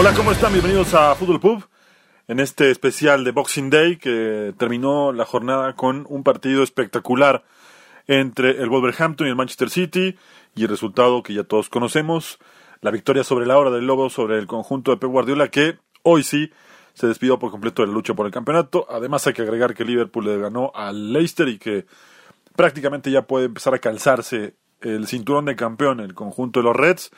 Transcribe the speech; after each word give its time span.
Hola, 0.00 0.14
¿cómo 0.14 0.32
están? 0.32 0.54
Bienvenidos 0.54 0.94
a 0.94 1.14
Fútbol 1.14 1.40
Pub. 1.40 1.68
En 2.26 2.40
este 2.40 2.70
especial 2.70 3.22
de 3.22 3.32
Boxing 3.32 3.68
Day 3.68 3.98
que 3.98 4.54
terminó 4.56 5.12
la 5.12 5.26
jornada 5.26 5.74
con 5.74 6.06
un 6.08 6.22
partido 6.22 6.62
espectacular 6.62 7.44
entre 8.06 8.62
el 8.62 8.70
Wolverhampton 8.70 9.26
y 9.26 9.30
el 9.30 9.36
Manchester 9.36 9.68
City 9.68 10.16
y 10.54 10.62
el 10.62 10.70
resultado 10.70 11.22
que 11.22 11.34
ya 11.34 11.44
todos 11.44 11.68
conocemos, 11.68 12.38
la 12.80 12.90
victoria 12.90 13.24
sobre 13.24 13.44
la 13.44 13.58
hora 13.58 13.70
del 13.70 13.86
Lobo 13.86 14.08
sobre 14.08 14.38
el 14.38 14.46
conjunto 14.46 14.90
de 14.90 14.96
Pep 14.96 15.10
Guardiola 15.10 15.48
que 15.48 15.76
hoy 16.02 16.22
sí 16.22 16.50
se 16.94 17.06
despidió 17.06 17.38
por 17.38 17.50
completo 17.50 17.82
de 17.82 17.88
la 17.88 17.92
lucha 17.92 18.14
por 18.14 18.24
el 18.24 18.32
campeonato. 18.32 18.86
Además 18.88 19.26
hay 19.26 19.34
que 19.34 19.42
agregar 19.42 19.74
que 19.74 19.84
Liverpool 19.84 20.24
le 20.24 20.38
ganó 20.38 20.72
al 20.74 21.12
Leicester 21.12 21.46
y 21.46 21.58
que 21.58 21.84
prácticamente 22.56 23.10
ya 23.10 23.26
puede 23.26 23.44
empezar 23.44 23.74
a 23.74 23.78
calzarse 23.78 24.54
el 24.80 25.06
cinturón 25.06 25.44
de 25.44 25.56
campeón 25.56 26.00
el 26.00 26.14
conjunto 26.14 26.60
de 26.60 26.64
los 26.64 26.74
Reds 26.74 27.10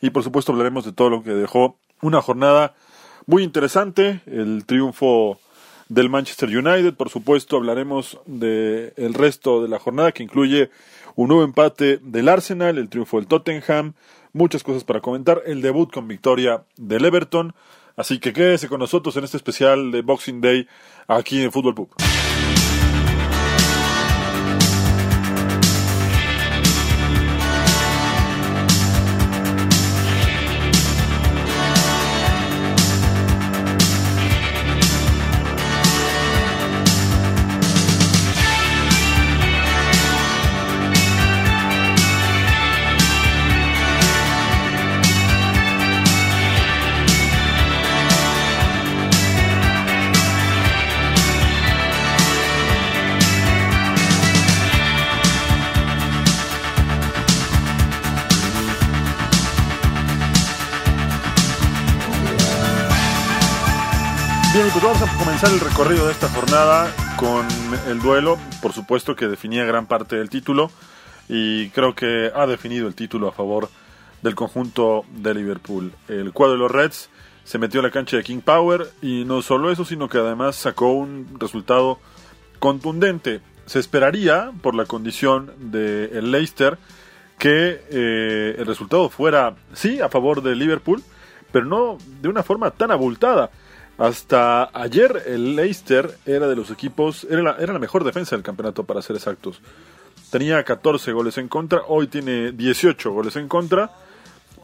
y 0.00 0.08
por 0.08 0.22
supuesto 0.22 0.52
hablaremos 0.52 0.86
de 0.86 0.92
todo 0.92 1.10
lo 1.10 1.22
que 1.22 1.32
dejó 1.32 1.78
una 2.02 2.22
jornada 2.22 2.74
muy 3.26 3.42
interesante, 3.42 4.20
el 4.26 4.64
triunfo 4.66 5.38
del 5.88 6.08
Manchester 6.08 6.48
United, 6.48 6.94
por 6.94 7.10
supuesto 7.10 7.56
hablaremos 7.56 8.18
del 8.26 8.92
el 8.96 9.14
resto 9.14 9.62
de 9.62 9.68
la 9.68 9.78
jornada 9.78 10.12
que 10.12 10.22
incluye 10.22 10.70
un 11.16 11.28
nuevo 11.28 11.44
empate 11.44 11.98
del 12.02 12.28
Arsenal, 12.28 12.78
el 12.78 12.88
triunfo 12.88 13.18
del 13.18 13.26
Tottenham, 13.26 13.94
muchas 14.32 14.62
cosas 14.62 14.84
para 14.84 15.00
comentar, 15.00 15.42
el 15.46 15.62
debut 15.62 15.92
con 15.92 16.08
victoria 16.08 16.62
del 16.76 17.04
Everton, 17.04 17.54
así 17.96 18.18
que 18.18 18.32
quédese 18.32 18.68
con 18.68 18.80
nosotros 18.80 19.16
en 19.16 19.24
este 19.24 19.36
especial 19.36 19.90
de 19.90 20.02
Boxing 20.02 20.40
Day 20.40 20.68
aquí 21.08 21.42
en 21.42 21.52
Fútbol 21.52 21.74
Pub. 21.74 21.90
Pues 64.72 64.84
vamos 64.84 65.02
a 65.02 65.18
comenzar 65.18 65.50
el 65.52 65.58
recorrido 65.58 66.06
de 66.06 66.12
esta 66.12 66.28
jornada 66.28 66.94
con 67.16 67.44
el 67.88 68.00
duelo, 68.00 68.38
por 68.62 68.72
supuesto 68.72 69.16
que 69.16 69.26
definía 69.26 69.64
gran 69.64 69.86
parte 69.86 70.16
del 70.16 70.30
título 70.30 70.70
y 71.28 71.70
creo 71.70 71.94
que 71.94 72.30
ha 72.32 72.46
definido 72.46 72.86
el 72.86 72.94
título 72.94 73.26
a 73.26 73.32
favor 73.32 73.68
del 74.22 74.36
conjunto 74.36 75.04
de 75.10 75.34
Liverpool. 75.34 75.92
El 76.08 76.32
cuadro 76.32 76.54
de 76.54 76.58
los 76.60 76.70
Reds 76.70 77.10
se 77.42 77.58
metió 77.58 77.80
a 77.80 77.82
la 77.82 77.90
cancha 77.90 78.16
de 78.16 78.22
King 78.22 78.42
Power 78.44 78.86
y 79.02 79.24
no 79.24 79.42
solo 79.42 79.72
eso, 79.72 79.84
sino 79.84 80.08
que 80.08 80.18
además 80.18 80.54
sacó 80.54 80.92
un 80.92 81.36
resultado 81.40 81.98
contundente. 82.60 83.40
Se 83.66 83.80
esperaría, 83.80 84.52
por 84.62 84.76
la 84.76 84.84
condición 84.84 85.52
del 85.58 86.10
el 86.12 86.30
Leicester, 86.30 86.78
que 87.38 87.82
eh, 87.90 88.54
el 88.56 88.66
resultado 88.66 89.08
fuera, 89.08 89.56
sí, 89.72 90.00
a 90.00 90.08
favor 90.08 90.42
de 90.42 90.54
Liverpool, 90.54 91.02
pero 91.50 91.64
no 91.64 91.98
de 92.20 92.28
una 92.28 92.44
forma 92.44 92.70
tan 92.70 92.92
abultada. 92.92 93.50
Hasta 94.00 94.70
ayer 94.72 95.24
el 95.26 95.56
Leicester 95.56 96.16
era 96.24 96.48
de 96.48 96.56
los 96.56 96.70
equipos, 96.70 97.26
era 97.28 97.42
la, 97.42 97.56
era 97.60 97.74
la 97.74 97.78
mejor 97.78 98.02
defensa 98.02 98.34
del 98.34 98.42
campeonato 98.42 98.84
para 98.84 99.02
ser 99.02 99.14
exactos. 99.14 99.60
Tenía 100.30 100.64
14 100.64 101.12
goles 101.12 101.36
en 101.36 101.48
contra, 101.48 101.82
hoy 101.86 102.06
tiene 102.06 102.52
18 102.52 103.12
goles 103.12 103.36
en 103.36 103.46
contra, 103.46 103.90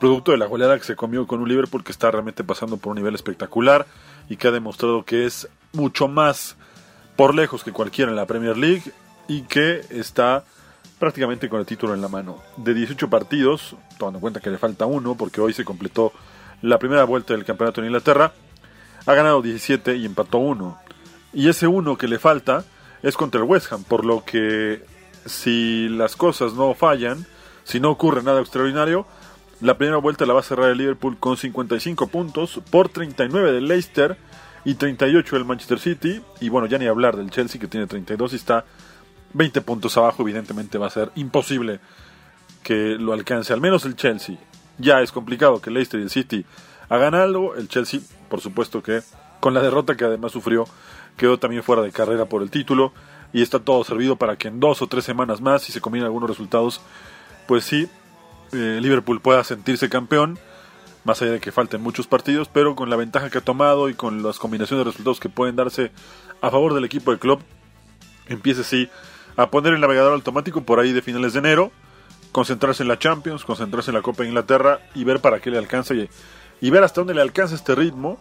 producto 0.01 0.33
de 0.33 0.39
la 0.39 0.47
goleada 0.47 0.79
que 0.79 0.87
se 0.87 0.97
comió 0.97 1.27
con 1.27 1.41
un 1.41 1.51
Liverpool 1.51 1.85
que 1.85 1.93
está 1.93 2.11
realmente 2.11 2.45
pasando 2.45 2.79
por 2.79 2.93
un 2.93 2.97
nivel 2.97 3.15
espectacular 3.15 3.85
y 4.31 4.39
que 4.39 4.49
ha 4.49 4.53
demostrado 4.53 5.05
que 5.05 5.27
es 5.27 5.47
mucho 5.75 6.09
más 6.09 6.57
por 7.15 7.35
lejos 7.35 7.63
que 7.63 7.73
cualquiera 7.73 8.11
en 8.11 8.17
la 8.17 8.25
Premier 8.25 8.57
League 8.57 8.85
y 9.29 9.43
que 9.43 9.83
está 9.91 10.45
prácticamente 10.99 11.51
con 11.51 11.61
el 11.61 11.67
título 11.67 11.93
en 11.93 12.01
la 12.01 12.09
mano. 12.09 12.39
De 12.57 12.73
18 12.73 13.11
partidos, 13.11 13.77
tomando 13.99 14.17
en 14.17 14.23
cuenta 14.23 14.41
que 14.41 14.49
le 14.49 14.57
falta 14.57 14.87
uno 14.87 15.15
porque 15.15 15.43
hoy 15.43 15.53
se 15.53 15.67
completó 15.67 16.15
la 16.63 16.79
primera 16.79 17.05
vuelta 17.05 17.35
del 17.35 17.45
campeonato 17.45 17.83
en 17.83 17.89
Inglaterra, 17.89 18.33
ha 19.07 19.15
ganado 19.15 19.43
17 19.43 19.97
y 19.97 20.05
empató 20.05 20.39
1. 20.39 20.79
Y 21.33 21.49
ese 21.49 21.67
1 21.67 21.97
que 21.97 22.09
le 22.09 22.19
falta 22.19 22.65
es 23.03 23.17
contra 23.17 23.41
el 23.41 23.47
West 23.47 23.73
Ham, 23.73 23.85
por 23.85 24.05
lo 24.05 24.25
que 24.25 24.83
si 25.25 25.89
las 25.89 26.17
cosas 26.17 26.55
no 26.55 26.75
fallan, 26.75 27.27
si 27.65 27.81
no 27.81 27.91
ocurre 27.91 28.23
nada 28.23 28.41
extraordinario, 28.41 29.07
la 29.61 29.79
primera 29.79 29.99
vuelta 29.99 30.27
la 30.27 30.35
va 30.35 30.41
a 30.41 30.43
cerrar 30.43 30.71
el 30.71 30.79
Liverpool 30.79 31.17
con 31.19 31.37
55 31.37 32.09
puntos 32.09 32.61
por 32.71 32.89
39 32.89 33.53
del 33.53 33.69
Leicester 33.69 34.17
y 34.65 34.75
38 34.75 35.37
del 35.37 35.45
Manchester 35.45 35.79
City. 35.79 36.21
Y 36.41 36.49
bueno, 36.51 36.67
ya 36.67 36.79
ni 36.79 36.87
hablar 36.87 37.17
del 37.17 37.31
Chelsea 37.31 37.61
que 37.61 37.67
tiene 37.67 37.87
32 37.87 38.35
y 38.35 38.37
está 38.37 38.65
20 39.33 39.63
puntos 39.63 39.97
abajo. 39.97 40.23
Evidentemente 40.23 40.77
va 40.77 40.89
a 40.89 40.91
ser 40.91 41.11
imposible 41.15 41.81
que 42.63 42.97
lo 42.99 43.13
alcance, 43.13 43.53
al 43.53 43.61
menos 43.61 43.85
el 43.87 43.97
Chelsea. 43.97 44.37
Ya 44.79 45.01
es 45.01 45.11
complicado 45.11 45.61
que 45.63 45.71
el 45.71 45.75
Leicester 45.75 46.01
y 46.01 46.03
el 46.03 46.11
City 46.11 46.45
hagan 46.91 47.15
algo. 47.15 47.55
El 47.57 47.69
Chelsea, 47.69 48.01
por 48.27 48.41
supuesto 48.41 48.83
que 48.83 49.01
con 49.41 49.55
la 49.55 49.63
derrota 49.63 49.97
que 49.97 50.05
además 50.05 50.33
sufrió, 50.33 50.65
quedó 51.17 51.39
también 51.39 51.63
fuera 51.63 51.83
de 51.83 51.93
carrera 51.93 52.27
por 52.27 52.43
el 52.43 52.51
título. 52.51 52.93
Y 53.33 53.43
está 53.43 53.59
todo 53.59 53.85
servido 53.85 54.17
para 54.17 54.37
que 54.37 54.49
en 54.49 54.61
dos 54.61 54.83
o 54.83 54.87
tres 54.87 55.05
semanas 55.05 55.41
más, 55.41 55.63
si 55.63 55.73
se 55.73 55.81
combinan 55.81 56.07
algunos 56.07 56.31
resultados, 56.31 56.81
pues 57.47 57.65
sí, 57.65 57.89
eh, 58.53 58.79
Liverpool 58.81 59.21
pueda 59.21 59.45
sentirse 59.45 59.89
campeón. 59.89 60.39
Más 61.05 61.23
allá 61.23 61.33
de 61.33 61.41
que 61.41 61.53
falten 61.53 61.83
muchos 61.83 62.07
partidos, 62.07 62.49
pero 62.49 62.75
con 62.75 62.91
la 62.91 62.97
ventaja 62.97 63.31
que 63.31 63.39
ha 63.39 63.43
tomado 63.43 63.89
y 63.89 63.95
con 63.95 64.23
las 64.23 64.39
combinaciones 64.39 64.85
de 64.85 64.91
resultados 64.91 65.21
que 65.21 65.29
pueden 65.29 65.55
darse 65.55 65.93
a 66.41 66.51
favor 66.51 66.75
del 66.75 66.85
equipo 66.85 67.13
de 67.13 67.19
club, 67.19 67.41
empiece 68.27 68.65
sí 68.65 68.89
a 69.37 69.51
poner 69.51 69.75
el 69.75 69.81
navegador 69.81 70.15
automático 70.15 70.63
por 70.63 70.81
ahí 70.81 70.93
de 70.93 71.03
finales 71.03 71.35
de 71.35 71.39
enero, 71.39 71.71
concentrarse 72.33 72.83
en 72.83 72.89
la 72.89 72.99
Champions, 72.99 73.45
concentrarse 73.45 73.91
en 73.91 73.97
la 73.97 74.03
Copa 74.03 74.23
de 74.23 74.31
Inglaterra 74.31 74.81
y 74.95 75.05
ver 75.05 75.21
para 75.21 75.41
qué 75.41 75.51
le 75.51 75.59
alcanza 75.59 75.95
y, 75.95 76.09
y 76.61 76.71
ver 76.71 76.85
hasta 76.85 77.01
dónde 77.01 77.15
le 77.15 77.23
alcanza 77.23 77.55
este 77.55 77.75
ritmo 77.75 78.19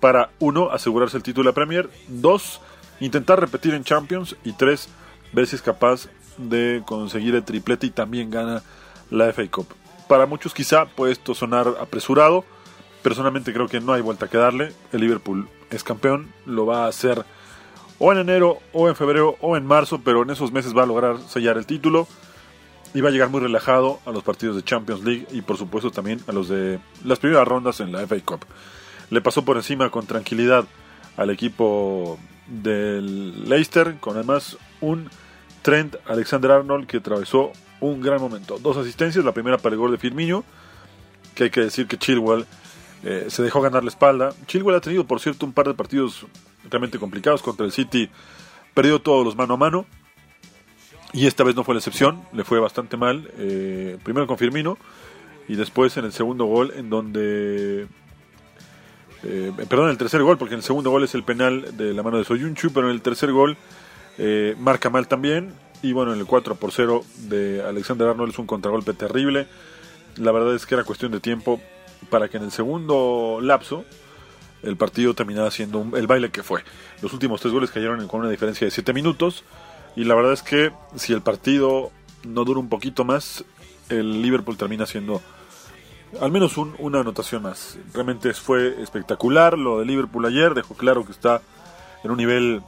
para, 0.00 0.30
uno, 0.38 0.70
asegurarse 0.70 1.16
el 1.16 1.22
título 1.22 1.50
de 1.50 1.54
Premier, 1.54 1.88
dos, 2.08 2.60
intentar 3.00 3.40
repetir 3.40 3.74
en 3.74 3.84
Champions 3.84 4.36
y 4.44 4.52
tres, 4.52 4.88
ver 5.32 5.46
si 5.46 5.56
es 5.56 5.62
capaz 5.62 6.08
de 6.38 6.82
conseguir 6.86 7.34
el 7.34 7.44
triplete 7.44 7.86
y 7.86 7.90
también 7.90 8.30
gana 8.30 8.62
la 9.10 9.32
FA 9.32 9.48
Cup. 9.50 9.68
Para 10.08 10.26
muchos 10.26 10.54
quizá 10.54 10.86
puede 10.86 11.12
esto 11.12 11.34
sonar 11.34 11.68
apresurado, 11.80 12.44
personalmente 13.02 13.52
creo 13.52 13.68
que 13.68 13.80
no 13.80 13.92
hay 13.92 14.02
vuelta 14.02 14.28
que 14.28 14.38
darle, 14.38 14.72
el 14.92 15.00
Liverpool 15.00 15.48
es 15.70 15.84
campeón, 15.84 16.32
lo 16.46 16.66
va 16.66 16.84
a 16.84 16.88
hacer 16.88 17.24
o 18.04 18.10
en 18.10 18.18
enero, 18.18 18.58
o 18.72 18.88
en 18.88 18.96
febrero, 18.96 19.36
o 19.40 19.56
en 19.56 19.64
marzo, 19.64 20.00
pero 20.02 20.24
en 20.24 20.30
esos 20.30 20.50
meses 20.50 20.76
va 20.76 20.82
a 20.82 20.86
lograr 20.86 21.18
sellar 21.28 21.56
el 21.56 21.66
título. 21.66 22.08
Iba 22.94 23.08
a 23.08 23.12
llegar 23.12 23.28
muy 23.30 23.40
relajado 23.40 24.00
a 24.06 24.10
los 24.10 24.22
partidos 24.22 24.56
de 24.56 24.62
Champions 24.62 25.04
League 25.04 25.26
y 25.30 25.42
por 25.42 25.56
supuesto 25.56 25.90
también 25.90 26.20
a 26.26 26.32
los 26.32 26.48
de 26.48 26.78
las 27.04 27.18
primeras 27.18 27.46
rondas 27.46 27.80
en 27.80 27.92
la 27.92 28.06
FA 28.06 28.16
Cup. 28.24 28.44
Le 29.10 29.20
pasó 29.20 29.44
por 29.44 29.56
encima 29.56 29.90
con 29.90 30.06
tranquilidad 30.06 30.64
al 31.16 31.30
equipo 31.30 32.18
del 32.46 33.48
Leicester 33.48 33.96
con 34.00 34.16
además 34.16 34.58
un 34.80 35.08
Trent 35.62 35.96
Alexander 36.06 36.50
Arnold 36.50 36.86
que 36.86 36.98
atravesó 36.98 37.52
un 37.80 38.00
gran 38.00 38.20
momento. 38.20 38.58
Dos 38.58 38.76
asistencias, 38.76 39.24
la 39.24 39.32
primera 39.32 39.58
para 39.58 39.74
el 39.74 39.78
gol 39.78 39.92
de 39.92 39.98
Firmino, 39.98 40.44
que 41.34 41.44
hay 41.44 41.50
que 41.50 41.60
decir 41.60 41.86
que 41.86 41.98
Chilwell 41.98 42.46
eh, 43.04 43.26
se 43.28 43.42
dejó 43.42 43.60
ganar 43.60 43.82
la 43.82 43.90
espalda. 43.90 44.34
Chilwell 44.46 44.76
ha 44.76 44.80
tenido, 44.80 45.04
por 45.04 45.20
cierto, 45.20 45.46
un 45.46 45.52
par 45.52 45.66
de 45.66 45.74
partidos 45.74 46.26
realmente 46.68 46.98
complicados 46.98 47.42
contra 47.42 47.66
el 47.66 47.72
City, 47.72 48.08
perdió 48.74 49.00
todos 49.00 49.24
los 49.24 49.36
mano 49.36 49.54
a 49.54 49.56
mano. 49.56 49.86
Y 51.12 51.26
esta 51.26 51.44
vez 51.44 51.54
no 51.54 51.64
fue 51.64 51.74
la 51.74 51.80
excepción, 51.80 52.22
le 52.32 52.44
fue 52.44 52.58
bastante 52.58 52.96
mal. 52.96 53.30
Eh, 53.38 53.98
primero 54.02 54.26
con 54.26 54.38
Firmino 54.38 54.78
y 55.48 55.56
después 55.56 55.96
en 55.96 56.04
el 56.04 56.12
segundo 56.12 56.46
gol, 56.46 56.72
en 56.76 56.88
donde. 56.88 57.86
Eh, 59.24 59.52
perdón, 59.68 59.90
el 59.90 59.98
tercer 59.98 60.22
gol, 60.22 60.38
porque 60.38 60.54
en 60.54 60.60
el 60.60 60.64
segundo 60.64 60.90
gol 60.90 61.04
es 61.04 61.14
el 61.14 61.22
penal 61.22 61.76
de 61.76 61.92
la 61.92 62.02
mano 62.02 62.18
de 62.18 62.24
Soyunchu, 62.24 62.72
pero 62.72 62.88
en 62.88 62.94
el 62.94 63.02
tercer 63.02 63.30
gol 63.30 63.56
eh, 64.18 64.56
marca 64.58 64.90
mal 64.90 65.06
también. 65.06 65.52
Y 65.82 65.92
bueno, 65.92 66.14
en 66.14 66.20
el 66.20 66.26
4 66.26 66.54
por 66.54 66.72
0 66.72 67.04
de 67.28 67.62
Alexander 67.62 68.08
Arnold 68.08 68.32
es 68.32 68.38
un 68.38 68.46
contragolpe 68.46 68.94
terrible. 68.94 69.48
La 70.16 70.32
verdad 70.32 70.54
es 70.54 70.64
que 70.64 70.74
era 70.74 70.84
cuestión 70.84 71.12
de 71.12 71.20
tiempo 71.20 71.60
para 72.08 72.28
que 72.28 72.36
en 72.36 72.44
el 72.44 72.52
segundo 72.52 73.38
lapso 73.40 73.84
el 74.62 74.76
partido 74.76 75.14
terminara 75.14 75.50
siendo 75.50 75.96
el 75.96 76.06
baile 76.06 76.30
que 76.30 76.42
fue. 76.42 76.62
Los 77.00 77.12
últimos 77.12 77.40
tres 77.40 77.52
goles 77.52 77.70
cayeron 77.70 78.06
con 78.06 78.20
una 78.20 78.30
diferencia 78.30 78.64
de 78.64 78.70
7 78.70 78.92
minutos. 78.92 79.44
Y 79.96 80.04
la 80.04 80.14
verdad 80.14 80.32
es 80.32 80.42
que 80.42 80.72
si 80.96 81.12
el 81.12 81.22
partido 81.22 81.90
no 82.24 82.44
dura 82.44 82.60
un 82.60 82.68
poquito 82.68 83.04
más, 83.04 83.44
el 83.88 84.22
Liverpool 84.22 84.56
termina 84.56 84.86
siendo 84.86 85.20
al 86.20 86.30
menos 86.30 86.56
una 86.56 87.00
anotación 87.00 87.42
más. 87.42 87.78
Realmente 87.94 88.32
fue 88.34 88.82
espectacular 88.82 89.56
lo 89.56 89.78
de 89.78 89.86
Liverpool 89.86 90.26
ayer, 90.26 90.54
dejó 90.54 90.74
claro 90.74 91.04
que 91.04 91.12
está 91.12 91.40
en 92.04 92.10
un 92.10 92.18
nivel 92.18 92.62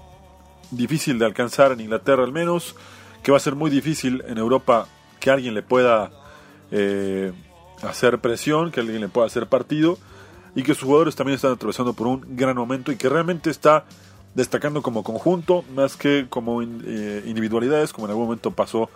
difícil 0.71 1.19
de 1.19 1.27
alcanzar 1.27 1.73
en 1.73 1.81
Inglaterra 1.81 2.25
al 2.25 2.33
menos, 2.33 2.75
que 3.23 3.31
va 3.31 3.37
a 3.37 3.41
ser 3.41 3.55
muy 3.55 3.71
difícil 3.71 4.23
en 4.27 4.39
Europa 4.39 4.87
que 5.21 5.31
alguien 5.31 5.55
le 5.55 5.63
pueda 5.63 6.11
eh, 6.71 7.33
hacer 7.83 8.19
presión, 8.19 8.71
que 8.71 8.81
alguien 8.81 9.01
le 9.01 9.09
pueda 9.09 9.27
hacer 9.27 9.47
partido 9.47 9.99
y 10.55 10.63
que 10.63 10.75
sus 10.75 10.85
jugadores 10.85 11.17
también 11.17 11.37
están 11.37 11.53
atravesando 11.53 11.93
por 11.93 12.07
un 12.07 12.25
gran 12.37 12.57
momento 12.57 12.93
y 12.93 12.97
que 12.97 13.09
realmente 13.09 13.51
está 13.51 13.85
destacando 14.35 14.83
como 14.83 15.03
conjunto 15.03 15.65
más 15.75 15.97
que 15.97 16.27
como 16.29 16.63
eh, 16.63 17.23
individualidades, 17.27 17.93
como 17.93 18.07
en 18.07 18.11
algún 18.11 18.27
momento 18.27 18.51
pasó 18.51 18.91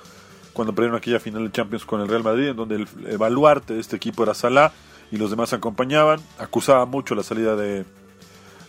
cuando 0.53 0.75
perdieron 0.75 0.97
aquella 0.97 1.21
final 1.21 1.45
de 1.45 1.53
Champions 1.53 1.85
con 1.85 2.01
el 2.01 2.09
Real 2.09 2.25
Madrid, 2.25 2.49
en 2.49 2.57
donde 2.57 2.77
el, 2.77 2.87
baluarte 3.19 3.75
de 3.75 3.81
este 3.81 3.97
equipo 3.97 4.25
era 4.25 4.35
Salah 4.35 4.73
y 5.13 5.17
los 5.17 5.31
demás 5.31 5.53
acompañaban. 5.53 6.21
Acusaba 6.39 6.85
mucho 6.85 7.15
la 7.15 7.23
salida 7.23 7.55
de, 7.55 7.85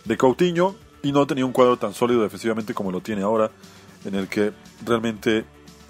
de 0.04 0.16
Coutinho 0.16 0.76
y 1.02 1.10
no 1.10 1.26
tenía 1.26 1.44
un 1.44 1.52
cuadro 1.52 1.76
tan 1.78 1.92
sólido 1.92 2.22
defensivamente 2.22 2.74
como 2.74 2.92
lo 2.92 3.00
tiene 3.00 3.22
ahora, 3.22 3.50
en 4.04 4.14
el 4.14 4.28
que 4.28 4.52
realmente 4.84 5.44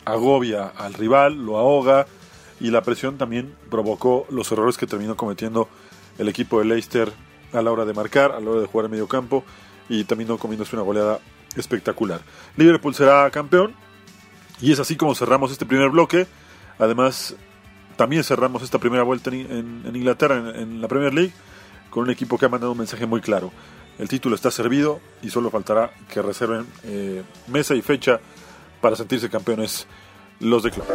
agobia 0.07 0.69
al 0.69 0.95
rival, 0.95 1.45
lo 1.45 1.59
ahoga 1.59 2.07
y 2.61 2.71
la 2.71 2.83
presión 2.83 3.19
también 3.19 3.55
provocó 3.69 4.27
los 4.31 4.51
errores 4.53 4.79
que 4.79 4.87
terminó 4.87 5.17
cometiendo 5.17 5.69
el 6.19 6.29
equipo 6.29 6.59
de 6.61 6.65
Leicester 6.65 7.13
a 7.53 7.61
la 7.61 7.73
hora 7.73 7.85
de 7.85 7.93
marcar, 7.93 8.33
a 8.33 8.41
la 8.41 8.51
hora 8.51 8.61
de 8.61 8.67
jugar 8.67 8.87
en 8.87 8.93
medio 8.93 9.09
campo 9.09 9.45
y 9.91 10.05
terminó 10.05 10.39
comiéndose 10.39 10.77
una 10.77 10.85
goleada 10.85 11.19
espectacular. 11.57 12.21
Liverpool 12.57 12.95
será 12.95 13.29
campeón 13.31 13.75
y 14.63 14.73
es 14.73 14.79
así 14.79 14.97
como 14.97 15.15
cerramos 15.15 15.51
este 15.51 15.67
primer 15.67 15.91
bloque. 15.91 16.27
Además, 16.79 17.35
también 17.97 18.23
cerramos 18.23 18.63
esta 18.63 18.79
primera 18.79 19.03
vuelta 19.03 19.31
en, 19.31 19.83
Inglaterra, 19.93 20.37
en, 20.55 20.81
la 20.81 20.89
Premier 20.89 21.13
League, 21.13 21.33
con 21.91 22.05
un 22.05 22.11
equipo 22.11 22.39
que 22.39 22.47
ha 22.47 22.49
mandado 22.49 22.73
un 22.73 22.79
mensaje 22.79 23.05
muy 23.05 23.21
claro. 23.21 23.53
El 23.99 24.09
título 24.09 24.37
está 24.37 24.51
servido 24.51 25.01
y 25.23 25.29
solo 25.29 25.51
faltará 25.51 25.91
que 26.09 26.23
reserven 26.23 26.67
eh, 26.85 27.23
mesa 27.49 27.75
y 27.75 27.83
fecha 27.83 28.21
para 28.81 28.97
sentirse 28.97 29.29
campeones 29.29 29.87
los 30.39 30.63
de 30.63 30.71
club. 30.71 30.87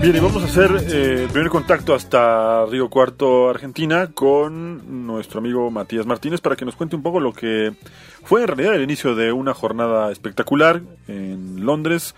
Bien, 0.00 0.16
y 0.16 0.18
vamos 0.20 0.42
a 0.42 0.46
hacer 0.46 0.70
eh, 0.88 1.24
el 1.24 1.28
primer 1.28 1.50
contacto 1.50 1.94
hasta 1.94 2.64
Río 2.64 2.88
Cuarto, 2.88 3.50
Argentina, 3.50 4.06
con 4.14 5.06
nuestro 5.06 5.40
amigo 5.40 5.70
Matías 5.70 6.06
Martínez 6.06 6.40
para 6.40 6.56
que 6.56 6.64
nos 6.64 6.74
cuente 6.74 6.96
un 6.96 7.02
poco 7.02 7.20
lo 7.20 7.34
que 7.34 7.74
fue 8.24 8.40
en 8.40 8.48
realidad 8.48 8.74
el 8.76 8.82
inicio 8.82 9.14
de 9.14 9.30
una 9.30 9.52
jornada 9.52 10.10
espectacular 10.10 10.80
en 11.06 11.66
Londres, 11.66 12.14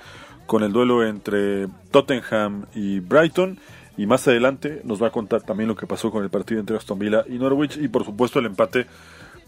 con 0.46 0.62
el 0.62 0.72
duelo 0.72 1.04
entre 1.04 1.66
Tottenham 1.90 2.66
y 2.72 3.00
Brighton. 3.00 3.58
Y 3.96 4.06
más 4.06 4.28
adelante 4.28 4.80
nos 4.84 5.02
va 5.02 5.08
a 5.08 5.12
contar 5.12 5.42
también 5.42 5.68
lo 5.68 5.74
que 5.74 5.88
pasó 5.88 6.12
con 6.12 6.22
el 6.22 6.30
partido 6.30 6.60
entre 6.60 6.76
Aston 6.76 7.00
Villa 7.00 7.24
y 7.28 7.32
Norwich 7.32 7.78
y 7.78 7.88
por 7.88 8.04
supuesto 8.04 8.38
el 8.38 8.46
empate 8.46 8.86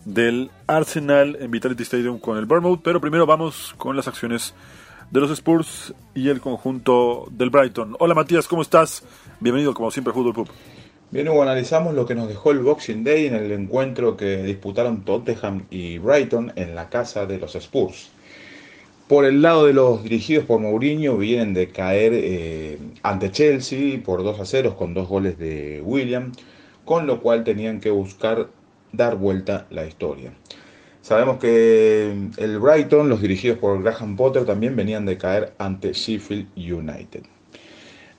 del 0.05 0.51
Arsenal 0.67 1.37
en 1.39 1.53
Vitality 1.53 1.85
Stadium 1.85 2.19
con 2.19 2.37
el 2.37 2.47
Bournemouth. 2.47 2.81
Pero 2.83 3.01
primero 3.01 3.27
vamos 3.27 3.77
con 3.79 3.95
las 3.95 4.09
acciones 4.09 4.55
de 5.15 5.21
los 5.21 5.31
Spurs 5.31 5.95
y 6.13 6.29
el 6.29 6.41
conjunto 6.41 7.29
del 7.31 7.49
Brighton. 7.49 7.95
Hola 8.01 8.15
Matías, 8.15 8.49
¿cómo 8.49 8.63
estás? 8.63 9.05
Bienvenido 9.39 9.73
como 9.73 9.93
siempre 9.93 10.11
a 10.11 10.15
Fútbol 10.15 10.35
Pub. 10.35 10.49
Bien, 11.13 11.29
Hugo, 11.29 11.41
analizamos 11.41 11.95
lo 11.95 12.05
que 12.05 12.17
nos 12.17 12.27
dejó 12.27 12.51
el 12.51 12.59
Boxing 12.59 13.05
Day 13.05 13.27
en 13.27 13.37
el 13.37 13.53
encuentro 13.53 14.17
que 14.17 14.43
disputaron 14.43 15.05
Tottenham 15.05 15.67
y 15.71 15.99
Brighton 15.99 16.53
en 16.57 16.75
la 16.75 16.89
casa 16.89 17.27
de 17.27 17.39
los 17.39 17.55
Spurs. 17.55 18.11
Por 19.07 19.25
el 19.25 19.41
lado 19.41 19.67
de 19.67 19.73
los 19.73 20.03
dirigidos 20.03 20.47
por 20.47 20.59
Mourinho, 20.59 21.17
vienen 21.17 21.55
de 21.55 21.69
caer 21.69 22.11
eh, 22.13 22.79
ante 23.05 23.31
Chelsea 23.31 24.03
por 24.05 24.25
2 24.25 24.41
a 24.41 24.45
0 24.45 24.75
con 24.77 24.95
dos 24.95 25.07
goles 25.07 25.39
de 25.39 25.81
William, 25.85 26.33
con 26.85 27.07
lo 27.07 27.21
cual 27.21 27.45
tenían 27.45 27.79
que 27.79 27.91
buscar 27.93 28.49
dar 28.91 29.15
vuelta 29.15 29.69
la 29.71 29.87
historia. 29.87 30.33
Sabemos 31.05 31.37
que 31.37 32.31
el 32.39 32.59
Brighton, 32.59 33.11
los 33.11 33.21
dirigidos 33.21 33.59
por 33.59 33.83
Graham 33.83 34.17
Potter, 34.17 34.47
también 34.47 34.75
venían 34.75 35.05
de 35.05 35.19
caer 35.19 35.53
ante 35.59 35.93
Sheffield 35.93 36.47
United. 36.57 37.25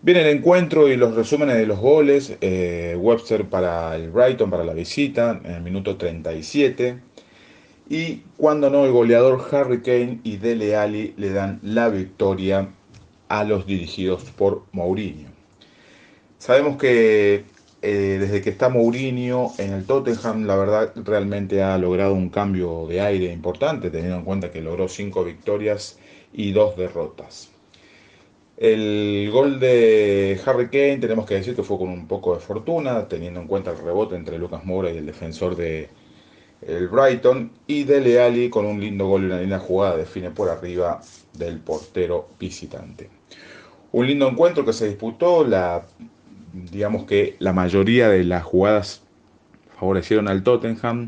Viene 0.04 0.22
el 0.22 0.38
encuentro 0.38 0.88
y 0.88 0.96
los 0.96 1.16
resúmenes 1.16 1.58
de 1.58 1.66
los 1.66 1.80
goles. 1.80 2.38
Eh, 2.42 2.96
Webster 2.96 3.46
para 3.46 3.96
el 3.96 4.12
Brighton, 4.12 4.52
para 4.52 4.64
la 4.64 4.74
visita, 4.74 5.42
en 5.44 5.54
el 5.54 5.62
minuto 5.64 5.96
37. 5.96 7.00
Y 7.90 8.18
cuando 8.38 8.70
no, 8.70 8.86
el 8.86 8.92
goleador 8.92 9.44
Harry 9.52 9.82
Kane 9.82 10.20
y 10.24 10.38
Dele 10.38 10.76
Alli 10.76 11.16
le 11.18 11.32
dan 11.32 11.60
la 11.64 11.90
victoria 11.90 12.70
a 13.30 13.44
los 13.46 13.66
dirigidos 13.66 14.26
por 14.38 14.62
Mourinho. 14.74 15.30
Sabemos 16.38 16.78
que 16.78 17.46
eh, 17.88 18.18
desde 18.20 18.42
que 18.42 18.50
está 18.50 18.70
Mourinho 18.70 19.52
en 19.60 19.72
el 19.72 19.86
Tottenham, 19.86 20.48
la 20.48 20.56
verdad 20.56 20.92
realmente 20.96 21.62
ha 21.62 21.78
logrado 21.78 22.16
un 22.16 22.30
cambio 22.30 22.88
de 22.88 23.00
aire 23.00 23.32
importante, 23.32 23.92
teniendo 23.92 24.18
en 24.18 24.26
cuenta 24.26 24.52
que 24.52 24.60
logró 24.60 24.88
cinco 24.88 25.24
victorias 25.24 26.00
y 26.34 26.52
dos 26.52 26.76
derrotas. 26.78 27.52
El 28.58 29.30
gol 29.32 29.60
de 29.60 30.42
Harry 30.48 30.70
Kane 30.70 30.98
tenemos 30.98 31.28
que 31.28 31.36
decir 31.36 31.56
que 31.56 31.62
fue 31.62 31.78
con 31.78 31.90
un 31.90 32.08
poco 32.08 32.34
de 32.34 32.40
fortuna, 32.40 33.08
teniendo 33.08 33.40
en 33.40 33.48
cuenta 33.48 33.70
el 33.70 33.78
rebote 33.78 34.16
entre 34.16 34.40
Lucas 34.40 34.66
Moura 34.66 34.90
y 34.90 34.98
el 34.98 35.06
defensor 35.06 35.56
de 35.56 35.88
el 36.62 36.88
Brighton, 36.88 37.52
y 37.68 37.84
Dele 37.84 38.20
Alli 38.20 38.50
con 38.50 38.66
un 38.66 38.82
lindo 38.82 39.08
gol 39.08 39.24
y 39.24 39.26
una 39.28 39.42
linda 39.42 39.60
jugada 39.60 39.98
define 39.98 40.32
por 40.32 40.50
arriba 40.50 41.02
del 41.34 41.60
portero 41.60 42.30
visitante. 42.40 43.12
Un 43.92 44.08
lindo 44.08 44.28
encuentro 44.28 44.66
que 44.66 44.74
se 44.74 44.88
disputó, 44.88 45.46
la 45.46 45.86
digamos 46.72 47.04
que 47.06 47.36
la 47.40 47.54
mayoría 47.54 48.10
de 48.10 48.24
las 48.24 48.44
jugadas 48.44 49.04
favorecieron 49.78 50.28
al 50.28 50.44
Tottenham, 50.44 51.08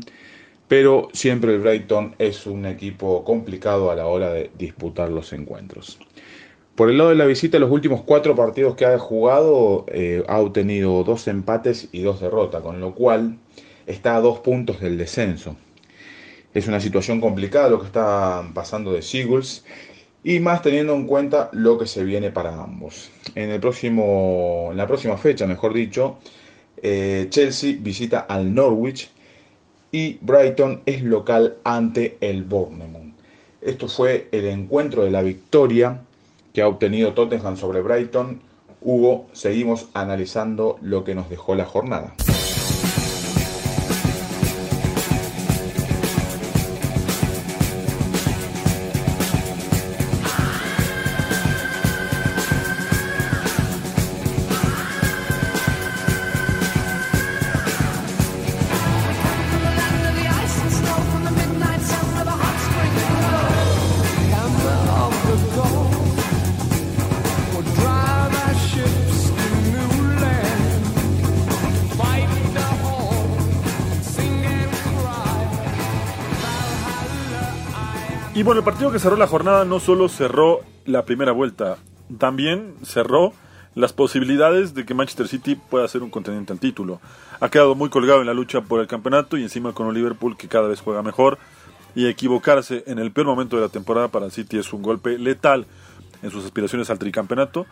pero 0.68 1.08
siempre 1.12 1.54
el 1.54 1.60
Brighton 1.60 2.14
es 2.18 2.46
un 2.46 2.66
equipo 2.66 3.24
complicado 3.24 3.90
a 3.90 3.96
la 3.96 4.06
hora 4.06 4.30
de 4.30 4.50
disputar 4.58 5.08
los 5.08 5.32
encuentros. 5.32 5.98
Por 6.74 6.90
el 6.90 6.98
lado 6.98 7.10
de 7.10 7.16
la 7.16 7.24
visita, 7.24 7.58
los 7.58 7.70
últimos 7.70 8.02
cuatro 8.02 8.36
partidos 8.36 8.76
que 8.76 8.84
ha 8.84 8.98
jugado 8.98 9.86
eh, 9.88 10.22
ha 10.28 10.38
obtenido 10.38 11.02
dos 11.02 11.26
empates 11.26 11.88
y 11.90 12.02
dos 12.02 12.20
derrotas, 12.20 12.62
con 12.62 12.80
lo 12.80 12.94
cual 12.94 13.38
está 13.86 14.16
a 14.16 14.20
dos 14.20 14.40
puntos 14.40 14.80
del 14.80 14.98
descenso. 14.98 15.56
Es 16.54 16.68
una 16.68 16.80
situación 16.80 17.20
complicada 17.20 17.70
lo 17.70 17.80
que 17.80 17.86
está 17.86 18.48
pasando 18.54 18.92
de 18.92 19.02
Seagulls 19.02 19.64
y 20.24 20.40
más 20.40 20.62
teniendo 20.62 20.94
en 20.94 21.06
cuenta 21.06 21.48
lo 21.52 21.78
que 21.78 21.86
se 21.86 22.04
viene 22.04 22.30
para 22.30 22.62
ambos. 22.62 23.10
En, 23.34 23.50
el 23.50 23.60
próximo, 23.60 24.68
en 24.70 24.76
la 24.76 24.86
próxima 24.86 25.16
fecha, 25.16 25.46
mejor 25.46 25.72
dicho, 25.72 26.18
eh, 26.82 27.26
Chelsea 27.30 27.76
visita 27.78 28.20
al 28.20 28.54
Norwich 28.54 29.10
y 29.90 30.18
Brighton 30.20 30.82
es 30.86 31.02
local 31.02 31.56
ante 31.64 32.18
el 32.20 32.44
Bournemouth. 32.44 33.14
Esto 33.60 33.88
fue 33.88 34.28
el 34.32 34.46
encuentro 34.46 35.02
de 35.02 35.10
la 35.10 35.22
victoria 35.22 36.02
que 36.52 36.62
ha 36.62 36.68
obtenido 36.68 37.12
Tottenham 37.12 37.56
sobre 37.56 37.80
Brighton. 37.80 38.40
Hugo, 38.80 39.26
seguimos 39.32 39.88
analizando 39.94 40.78
lo 40.80 41.04
que 41.04 41.14
nos 41.14 41.28
dejó 41.28 41.54
la 41.54 41.64
jornada. 41.64 42.14
Bueno, 78.48 78.60
el 78.60 78.64
partido 78.64 78.90
que 78.90 78.98
cerró 78.98 79.18
la 79.18 79.26
jornada 79.26 79.66
no 79.66 79.78
solo 79.78 80.08
cerró 80.08 80.60
la 80.86 81.04
primera 81.04 81.32
vuelta, 81.32 81.76
también 82.16 82.76
cerró 82.82 83.34
las 83.74 83.92
posibilidades 83.92 84.72
de 84.72 84.86
que 84.86 84.94
Manchester 84.94 85.28
City 85.28 85.54
pueda 85.54 85.86
ser 85.86 86.02
un 86.02 86.08
contendiente 86.08 86.54
al 86.54 86.58
título. 86.58 86.98
Ha 87.40 87.50
quedado 87.50 87.74
muy 87.74 87.90
colgado 87.90 88.22
en 88.22 88.26
la 88.26 88.32
lucha 88.32 88.62
por 88.62 88.80
el 88.80 88.86
campeonato 88.86 89.36
y 89.36 89.42
encima 89.42 89.74
con 89.74 89.86
un 89.86 89.92
Liverpool 89.92 90.38
que 90.38 90.48
cada 90.48 90.66
vez 90.66 90.80
juega 90.80 91.02
mejor 91.02 91.36
y 91.94 92.06
equivocarse 92.06 92.84
en 92.86 92.98
el 92.98 93.12
peor 93.12 93.26
momento 93.26 93.56
de 93.56 93.64
la 93.64 93.68
temporada 93.68 94.08
para 94.08 94.24
el 94.24 94.32
City 94.32 94.56
es 94.56 94.72
un 94.72 94.80
golpe 94.80 95.18
letal 95.18 95.66
en 96.22 96.30
sus 96.30 96.42
aspiraciones 96.46 96.88
al 96.88 96.98
tricampeonato 96.98 97.66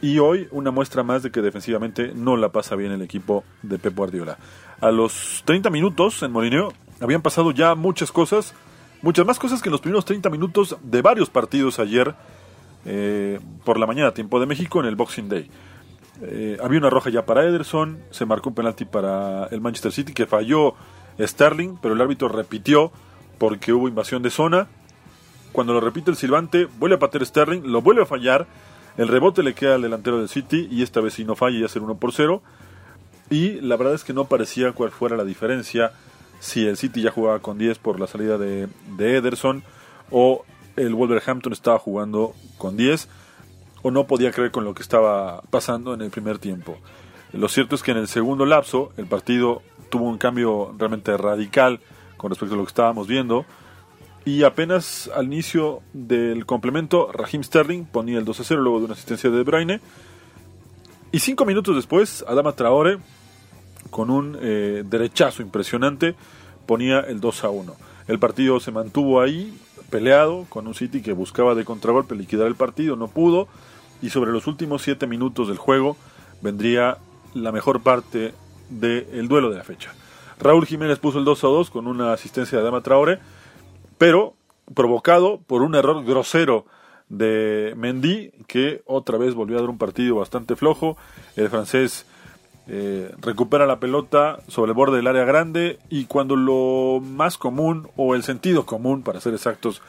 y 0.00 0.20
hoy 0.20 0.46
una 0.52 0.70
muestra 0.70 1.02
más 1.02 1.24
de 1.24 1.32
que 1.32 1.42
defensivamente 1.42 2.12
no 2.14 2.36
la 2.36 2.50
pasa 2.50 2.76
bien 2.76 2.92
el 2.92 3.02
equipo 3.02 3.42
de 3.62 3.76
Pep 3.76 3.96
Guardiola. 3.96 4.38
A 4.80 4.92
los 4.92 5.42
30 5.46 5.68
minutos 5.70 6.22
en 6.22 6.30
Molineo 6.30 6.72
habían 7.00 7.22
pasado 7.22 7.50
ya 7.50 7.74
muchas 7.74 8.12
cosas 8.12 8.54
Muchas 9.02 9.26
más 9.26 9.40
cosas 9.40 9.60
que 9.60 9.68
en 9.68 9.72
los 9.72 9.80
primeros 9.80 10.04
30 10.04 10.30
minutos 10.30 10.76
de 10.80 11.02
varios 11.02 11.28
partidos 11.28 11.80
ayer 11.80 12.14
eh, 12.84 13.40
por 13.64 13.76
la 13.76 13.84
mañana, 13.84 14.14
tiempo 14.14 14.38
de 14.38 14.46
México, 14.46 14.78
en 14.78 14.86
el 14.86 14.94
Boxing 14.94 15.28
Day. 15.28 15.50
Eh, 16.22 16.56
había 16.62 16.78
una 16.78 16.88
roja 16.88 17.10
ya 17.10 17.26
para 17.26 17.42
Ederson, 17.42 17.98
se 18.12 18.26
marcó 18.26 18.50
un 18.50 18.54
penalti 18.54 18.84
para 18.84 19.46
el 19.46 19.60
Manchester 19.60 19.90
City 19.90 20.12
que 20.12 20.26
falló 20.26 20.74
Sterling, 21.18 21.78
pero 21.82 21.94
el 21.94 22.00
árbitro 22.00 22.28
repitió 22.28 22.92
porque 23.38 23.72
hubo 23.72 23.88
invasión 23.88 24.22
de 24.22 24.30
zona. 24.30 24.68
Cuando 25.50 25.72
lo 25.72 25.80
repite 25.80 26.12
el 26.12 26.16
silbante, 26.16 26.68
vuelve 26.78 26.94
a 26.94 26.98
patear 27.00 27.26
Sterling, 27.26 27.62
lo 27.64 27.82
vuelve 27.82 28.02
a 28.02 28.06
fallar, 28.06 28.46
el 28.96 29.08
rebote 29.08 29.42
le 29.42 29.54
queda 29.54 29.74
al 29.74 29.82
delantero 29.82 30.20
del 30.20 30.28
City 30.28 30.68
y 30.70 30.82
esta 30.84 31.00
vez 31.00 31.14
si 31.14 31.24
no 31.24 31.34
falla 31.34 31.58
ya 31.58 31.66
ser 31.66 31.82
1 31.82 31.96
por 31.96 32.12
0. 32.12 32.40
Y 33.30 33.60
la 33.62 33.76
verdad 33.76 33.94
es 33.94 34.04
que 34.04 34.12
no 34.12 34.26
parecía 34.26 34.70
cuál 34.70 34.92
fuera 34.92 35.16
la 35.16 35.24
diferencia 35.24 35.90
si 36.42 36.66
el 36.66 36.76
City 36.76 37.02
ya 37.02 37.12
jugaba 37.12 37.38
con 37.38 37.56
10 37.56 37.78
por 37.78 38.00
la 38.00 38.08
salida 38.08 38.36
de, 38.36 38.68
Ederson 38.98 39.62
o 40.10 40.44
el 40.74 40.92
Wolverhampton 40.92 41.52
estaba 41.52 41.78
jugando 41.78 42.34
con 42.58 42.76
10 42.76 43.08
o 43.82 43.92
no 43.92 44.08
podía 44.08 44.32
creer 44.32 44.50
con 44.50 44.64
lo 44.64 44.74
que 44.74 44.82
estaba 44.82 45.40
pasando 45.50 45.94
en 45.94 46.00
el 46.00 46.10
primer 46.10 46.40
tiempo. 46.40 46.78
Lo 47.32 47.48
cierto 47.48 47.76
es 47.76 47.82
que 47.84 47.92
en 47.92 47.98
el 47.98 48.08
segundo 48.08 48.44
lapso 48.44 48.92
el 48.96 49.06
partido 49.06 49.62
tuvo 49.88 50.08
un 50.08 50.18
cambio 50.18 50.74
realmente 50.76 51.16
radical 51.16 51.78
con 52.16 52.30
respecto 52.30 52.54
a 52.54 52.58
lo 52.58 52.64
que 52.64 52.70
estábamos 52.70 53.06
viendo 53.06 53.46
y 54.24 54.42
apenas 54.42 55.08
al 55.14 55.26
inicio 55.26 55.80
del 55.92 56.44
complemento 56.44 57.12
Raheem 57.12 57.44
Sterling 57.44 57.84
ponía 57.84 58.18
el 58.18 58.24
2 58.24 58.40
a 58.40 58.44
0 58.44 58.62
luego 58.62 58.80
de 58.80 58.84
una 58.86 58.94
asistencia 58.94 59.30
de 59.30 59.44
De 59.44 59.80
y 61.12 61.18
cinco 61.20 61.44
minutos 61.44 61.76
después 61.76 62.24
Adama 62.26 62.52
Traore 62.52 62.98
con 63.92 64.08
un 64.10 64.38
eh, 64.40 64.82
derechazo 64.86 65.42
impresionante, 65.42 66.16
ponía 66.66 67.00
el 67.00 67.20
2 67.20 67.44
a 67.44 67.50
1. 67.50 67.76
El 68.08 68.18
partido 68.18 68.58
se 68.58 68.72
mantuvo 68.72 69.20
ahí, 69.20 69.56
peleado, 69.90 70.46
con 70.48 70.66
un 70.66 70.74
City 70.74 71.02
que 71.02 71.12
buscaba 71.12 71.54
de 71.54 71.66
contragolpe 71.66 72.16
liquidar 72.16 72.46
el 72.46 72.54
partido, 72.56 72.96
no 72.96 73.08
pudo, 73.08 73.48
y 74.00 74.08
sobre 74.08 74.32
los 74.32 74.46
últimos 74.46 74.80
7 74.80 75.06
minutos 75.06 75.48
del 75.48 75.58
juego 75.58 75.98
vendría 76.40 76.96
la 77.34 77.52
mejor 77.52 77.82
parte 77.82 78.32
del 78.70 79.28
duelo 79.28 79.50
de 79.50 79.58
la 79.58 79.64
fecha. 79.64 79.92
Raúl 80.40 80.64
Jiménez 80.64 80.98
puso 80.98 81.18
el 81.18 81.26
2 81.26 81.44
a 81.44 81.48
2 81.48 81.70
con 81.70 81.86
una 81.86 82.14
asistencia 82.14 82.58
de 82.58 82.64
Dama 82.64 82.80
Traore, 82.80 83.18
pero 83.98 84.34
provocado 84.74 85.38
por 85.46 85.60
un 85.60 85.74
error 85.74 86.02
grosero 86.02 86.64
de 87.10 87.74
Mendy, 87.76 88.32
que 88.46 88.82
otra 88.86 89.18
vez 89.18 89.34
volvió 89.34 89.58
a 89.58 89.60
dar 89.60 89.68
un 89.68 89.76
partido 89.76 90.16
bastante 90.16 90.56
flojo. 90.56 90.96
El 91.36 91.50
francés 91.50 92.06
eh, 92.68 93.12
recupera 93.20 93.66
la 93.66 93.80
pelota 93.80 94.38
sobre 94.46 94.70
el 94.70 94.76
borde 94.76 94.96
del 94.98 95.08
área 95.08 95.24
grande 95.24 95.78
y 95.90 96.04
cuando 96.04 96.36
lo 96.36 97.00
más 97.00 97.36
común 97.36 97.88
o 97.96 98.14
el 98.14 98.22
sentido 98.22 98.66
común, 98.66 99.02
para 99.02 99.20
ser 99.20 99.34
exactos, 99.34 99.82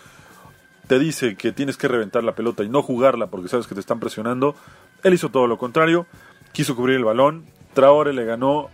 te 0.88 0.98
dice 0.98 1.36
que 1.36 1.52
tienes 1.52 1.78
que 1.78 1.88
reventar 1.88 2.24
la 2.24 2.36
pelota 2.36 2.64
y 2.64 2.70
no 2.70 2.82
jugarla 2.82 3.28
porque 3.28 3.48
sabes 3.48 3.68
que 3.68 3.76
te 3.76 3.82
están 3.82 4.00
presionando, 4.00 4.56
él 5.04 5.14
hizo 5.14 5.30
todo 5.30 5.48
lo 5.48 5.58
contrario, 5.58 6.08
quiso 6.52 6.76
cubrir 6.76 6.98
el 6.98 7.06
balón, 7.06 7.46
Traore 7.74 8.12
le 8.12 8.26
ganó 8.26 8.70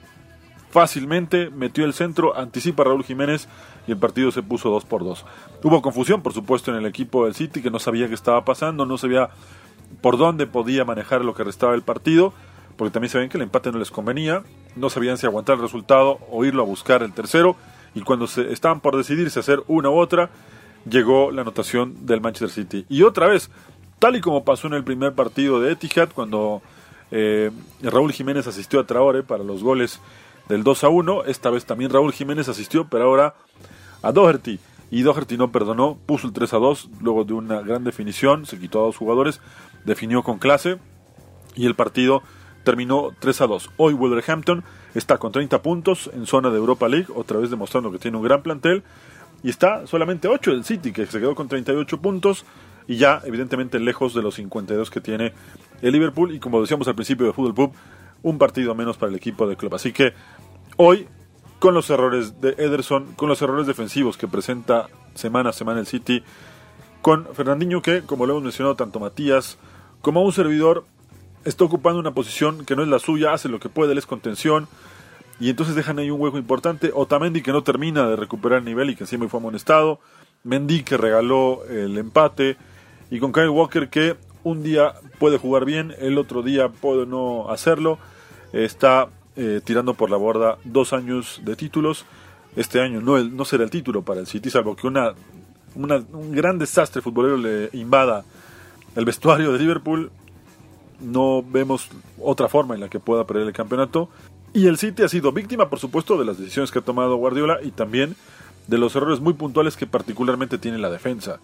fácilmente, 0.72 1.50
metió 1.50 1.84
el 1.84 1.94
centro, 1.94 2.38
anticipa 2.38 2.84
a 2.84 2.86
Raúl 2.86 3.04
Jiménez 3.04 3.48
y 3.88 3.92
el 3.92 3.98
partido 3.98 4.32
se 4.32 4.44
puso 4.44 4.70
2 4.70 4.86
por 4.86 5.04
2. 5.04 5.26
Hubo 5.64 5.82
confusión, 5.82 6.22
por 6.22 6.34
supuesto, 6.34 6.72
en 6.72 6.78
el 6.78 6.86
equipo 6.86 7.26
del 7.26 7.34
City 7.34 7.62
que 7.62 7.72
no 7.72 7.80
sabía 7.80 8.08
qué 8.08 8.14
estaba 8.14 8.46
pasando, 8.46 8.86
no 8.86 8.98
sabía 8.98 9.30
por 10.02 10.18
dónde 10.18 10.48
podía 10.48 10.86
manejar 10.86 11.26
lo 11.26 11.34
que 11.34 11.44
restaba 11.44 11.74
del 11.74 11.82
partido 11.82 12.34
porque 12.80 12.94
también 12.94 13.12
sabían 13.12 13.28
que 13.28 13.38
el 13.38 13.44
empate 13.44 13.74
no 13.74 13.78
les 13.78 13.92
convenía, 13.92 14.42
no 14.78 14.90
sabían 14.90 15.18
si 15.18 15.26
aguantar 15.26 15.58
el 15.58 15.62
resultado 15.62 16.18
o 16.32 16.46
irlo 16.46 16.62
a 16.62 16.66
buscar 16.66 17.04
el 17.04 17.12
tercero, 17.12 17.58
y 17.94 18.00
cuando 18.00 18.26
se 18.26 18.54
estaban 18.54 18.80
por 18.80 18.96
decidirse 18.96 19.38
hacer 19.38 19.62
una 19.68 19.90
u 19.90 20.00
otra, 20.00 20.30
llegó 20.90 21.30
la 21.30 21.42
anotación 21.42 22.06
del 22.06 22.22
Manchester 22.22 22.50
City. 22.50 22.86
Y 22.88 23.04
otra 23.04 23.28
vez, 23.28 23.50
tal 24.00 24.16
y 24.16 24.22
como 24.22 24.46
pasó 24.46 24.68
en 24.68 24.76
el 24.76 24.86
primer 24.86 25.12
partido 25.12 25.60
de 25.60 25.74
Etihad, 25.74 26.08
cuando 26.16 26.62
eh, 27.12 27.52
Raúl 27.82 28.14
Jiménez 28.14 28.48
asistió 28.48 28.80
a 28.80 28.88
Traore 28.88 29.24
para 29.24 29.44
los 29.44 29.62
goles 29.62 30.00
del 30.48 30.64
2 30.64 30.86
a 30.86 30.88
1, 30.88 31.26
esta 31.26 31.50
vez 31.50 31.66
también 31.66 31.92
Raúl 31.92 32.14
Jiménez 32.14 32.48
asistió, 32.48 32.88
pero 32.88 33.04
ahora 33.04 33.36
a 34.02 34.14
Doherty. 34.14 34.58
Y 34.90 35.02
Doherty 35.02 35.38
no 35.38 35.52
perdonó, 35.52 35.98
puso 36.06 36.28
el 36.28 36.34
3 36.34 36.54
a 36.54 36.58
2, 36.60 36.90
luego 37.02 37.26
de 37.26 37.34
una 37.34 37.60
gran 37.60 37.84
definición, 37.84 38.46
se 38.46 38.58
quitó 38.58 38.80
a 38.80 38.86
dos 38.86 38.96
jugadores, 38.96 39.42
definió 39.84 40.24
con 40.24 40.40
clase, 40.40 40.78
y 41.56 41.66
el 41.66 41.76
partido 41.76 42.24
terminó 42.70 43.16
3 43.18 43.42
a 43.42 43.48
2. 43.48 43.72
Hoy 43.78 43.94
Wolverhampton 43.96 44.64
está 44.94 45.18
con 45.18 45.32
30 45.32 45.60
puntos 45.64 46.08
en 46.14 46.28
zona 46.28 46.52
de 46.52 46.58
Europa 46.58 46.88
League, 46.88 47.08
otra 47.16 47.40
vez 47.40 47.50
demostrando 47.50 47.92
que 47.92 47.98
tiene 47.98 48.18
un 48.18 48.24
gran 48.24 48.44
plantel. 48.44 48.84
Y 49.42 49.50
está 49.50 49.88
solamente 49.88 50.28
8 50.28 50.52
del 50.52 50.64
City, 50.64 50.92
que 50.92 51.08
se 51.08 51.20
quedó 51.20 51.34
con 51.34 51.48
38 51.48 52.00
puntos 52.00 52.46
y 52.88 52.98
ya 52.98 53.24
evidentemente 53.26 53.80
lejos 53.80 54.14
de 54.14 54.22
los 54.22 54.36
52 54.36 54.92
que 54.92 55.02
tiene 55.02 55.34
el 55.82 55.94
Liverpool. 55.94 56.36
Y 56.36 56.40
como 56.40 56.62
decíamos 56.62 56.88
al 56.88 56.94
principio 56.94 57.26
de 57.26 57.34
Fútbol 57.34 57.56
Pub, 57.56 57.74
un 58.22 58.38
partido 58.38 58.76
menos 58.76 58.98
para 58.98 59.10
el 59.10 59.16
equipo 59.16 59.48
de 59.48 59.56
club. 59.56 59.74
Así 59.74 59.92
que 59.92 60.14
hoy, 60.78 61.08
con 61.58 61.74
los 61.74 61.90
errores 61.90 62.40
de 62.40 62.50
Ederson, 62.50 63.16
con 63.16 63.30
los 63.30 63.42
errores 63.42 63.66
defensivos 63.66 64.16
que 64.16 64.28
presenta 64.28 64.90
semana 65.16 65.50
a 65.50 65.54
semana 65.54 65.80
el 65.80 65.88
City, 65.88 66.24
con 67.02 67.26
Fernandinho 67.34 67.82
que, 67.82 68.04
como 68.04 68.28
lo 68.28 68.34
hemos 68.34 68.44
mencionado 68.44 68.76
tanto 68.76 69.00
Matías 69.00 69.58
como 70.04 70.22
un 70.22 70.34
servidor, 70.34 70.86
está 71.50 71.64
ocupando 71.66 72.00
una 72.00 72.14
posición 72.14 72.66
que 72.66 72.76
no 72.76 72.84
es 72.84 72.90
la 72.90 73.00
suya, 73.00 73.34
hace 73.34 73.50
lo 73.50 73.60
que 73.60 73.70
puede, 73.70 73.92
él 73.94 73.98
es 73.98 74.06
contención, 74.06 74.68
y 75.40 75.50
entonces 75.50 75.76
dejan 75.76 76.00
ahí 76.00 76.12
un 76.12 76.20
hueco 76.20 76.38
importante. 76.38 76.92
Otamendi 76.94 77.42
que 77.42 77.52
no 77.52 77.64
termina 77.64 78.08
de 78.08 78.16
recuperar 78.16 78.60
el 78.60 78.66
nivel 78.66 78.90
y 78.90 78.96
que 78.96 79.06
encima 79.06 79.28
fue 79.30 79.40
amonestado. 79.40 80.00
Mendy 80.44 80.84
que 80.84 80.98
regaló 80.98 81.64
el 81.66 81.98
empate. 81.98 82.58
Y 83.10 83.20
con 83.20 83.32
Kyle 83.32 83.50
Walker 83.50 83.90
que 83.90 84.18
un 84.44 84.64
día 84.64 84.94
puede 85.18 85.38
jugar 85.38 85.66
bien, 85.66 85.94
el 86.00 86.18
otro 86.18 86.44
día 86.44 86.70
puede 86.70 87.06
no 87.06 87.50
hacerlo. 87.50 88.00
Está 88.52 89.08
eh, 89.38 89.62
tirando 89.64 89.94
por 89.94 90.10
la 90.10 90.18
borda 90.18 90.58
dos 90.66 90.92
años 90.92 91.42
de 91.46 91.56
títulos. 91.56 92.06
Este 92.56 92.82
año 92.82 93.00
no, 93.00 93.18
no 93.24 93.46
será 93.46 93.64
el 93.64 93.70
título 93.70 94.02
para 94.02 94.20
el 94.20 94.28
City, 94.28 94.50
salvo 94.50 94.76
que 94.76 94.88
una, 94.88 95.14
un 95.76 96.32
gran 96.32 96.58
desastre 96.58 97.02
futbolero 97.02 97.38
le 97.38 97.70
invada 97.74 98.26
el 98.96 99.06
vestuario 99.06 99.54
de 99.54 99.60
Liverpool 99.60 100.12
no 101.00 101.44
vemos 101.44 101.90
otra 102.20 102.48
forma 102.48 102.76
en 102.76 102.82
la 102.82 102.90
que 102.90 103.00
pueda 103.00 103.26
perder 103.26 103.48
el 103.48 103.54
campeonato. 103.54 104.10
Y 104.54 104.68
el 104.68 104.78
City 104.78 105.04
ha 105.04 105.10
sido 105.10 105.32
víctima, 105.32 105.70
por 105.70 105.80
supuesto, 105.80 106.18
de 106.18 106.26
las 106.26 106.38
decisiones 106.38 106.72
que 106.72 106.80
ha 106.80 106.84
tomado 106.84 107.16
Guardiola 107.16 107.60
y 107.62 107.72
también 107.72 108.16
de 108.68 108.78
los 108.78 108.96
errores 108.96 109.20
muy 109.20 109.34
puntuales 109.34 109.78
que 109.78 109.88
particularmente 109.88 110.58
tiene 110.58 110.78
la 110.78 110.90
defensa. 110.90 111.40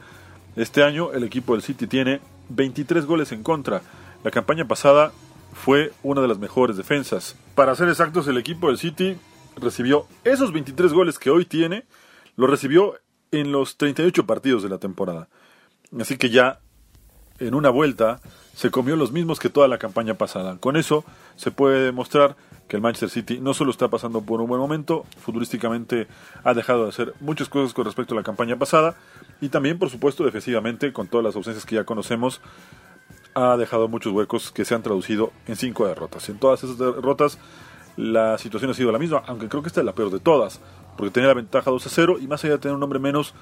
Este 0.56 0.84
año 0.84 1.12
el 1.12 1.24
equipo 1.24 1.54
del 1.54 1.62
City 1.62 1.88
tiene 1.88 2.22
23 2.50 3.06
goles 3.06 3.32
en 3.32 3.44
contra. 3.44 3.82
La 4.24 4.32
campaña 4.32 4.68
pasada 4.68 5.12
fue 5.54 5.92
una 6.04 6.22
de 6.22 6.28
las 6.28 6.40
mejores 6.40 6.78
defensas. 6.78 7.36
Para 7.56 7.76
ser 7.76 7.90
exactos, 7.90 8.28
el 8.28 8.38
equipo 8.38 8.68
del 8.68 8.78
City 8.78 9.18
recibió 9.58 10.08
esos 10.24 10.52
23 10.52 10.94
goles 10.94 11.20
que 11.20 11.30
hoy 11.30 11.46
tiene, 11.46 11.86
lo 12.36 12.48
recibió 12.48 12.96
en 13.32 13.52
los 13.52 13.78
38 13.78 14.26
partidos 14.26 14.64
de 14.64 14.70
la 14.70 14.78
temporada. 14.78 15.28
Así 16.00 16.18
que 16.18 16.30
ya 16.30 16.60
en 17.40 17.54
una 17.54 17.70
vuelta 17.70 18.20
se 18.56 18.72
comió 18.72 18.96
los 18.96 19.12
mismos 19.12 19.40
que 19.40 19.50
toda 19.50 19.68
la 19.68 19.78
campaña 19.78 20.14
pasada. 20.14 20.58
Con 20.58 20.78
eso 20.78 21.04
se 21.36 21.52
puede 21.52 21.86
demostrar 21.86 22.36
que 22.68 22.78
el 22.78 22.82
Manchester 22.82 23.10
City 23.10 23.40
no 23.40 23.54
solo 23.54 23.72
está 23.72 23.90
pasando 23.90 24.22
por 24.22 24.42
un 24.42 24.48
buen 24.48 24.62
momento, 24.62 25.06
futurísticamente 25.20 26.08
ha 26.44 26.54
dejado 26.54 26.84
de 26.84 26.90
hacer 26.90 27.14
muchas 27.20 27.50
cosas 27.50 27.74
con 27.74 27.86
respecto 27.86 28.14
a 28.14 28.18
la 28.18 28.24
campaña 28.24 28.58
pasada 28.58 28.96
y 29.42 29.50
también, 29.50 29.78
por 29.78 29.90
supuesto, 29.90 30.24
defensivamente, 30.24 30.94
con 30.94 31.08
todas 31.08 31.26
las 31.26 31.36
ausencias 31.36 31.66
que 31.66 31.76
ya 31.76 31.84
conocemos, 31.84 32.42
ha 33.36 33.58
dejado 33.58 33.88
muchos 33.90 34.14
huecos 34.14 34.52
que 34.52 34.64
se 34.64 34.74
han 34.74 34.82
traducido 34.82 35.32
en 35.48 35.58
cinco 35.58 35.86
derrotas. 35.86 36.30
En 36.30 36.40
todas 36.40 36.64
esas 36.64 36.78
derrotas 36.78 37.38
la 37.98 38.38
situación 38.38 38.72
ha 38.72 38.74
sido 38.74 38.92
la 38.92 39.00
misma, 39.00 39.24
aunque 39.28 39.48
creo 39.48 39.62
que 39.62 39.68
esta 39.68 39.82
es 39.82 39.86
la 39.86 39.94
peor 39.94 40.12
de 40.12 40.20
todas, 40.20 40.60
porque 40.98 41.12
tenía 41.12 41.28
la 41.28 41.34
ventaja 41.34 41.70
2 41.72 41.86
a 41.86 41.90
0 41.90 42.18
y 42.22 42.28
más 42.28 42.44
allá 42.44 42.54
de 42.54 42.60
tener 42.60 42.76
un 42.76 42.84
hombre 42.84 43.00
menos, 43.00 43.34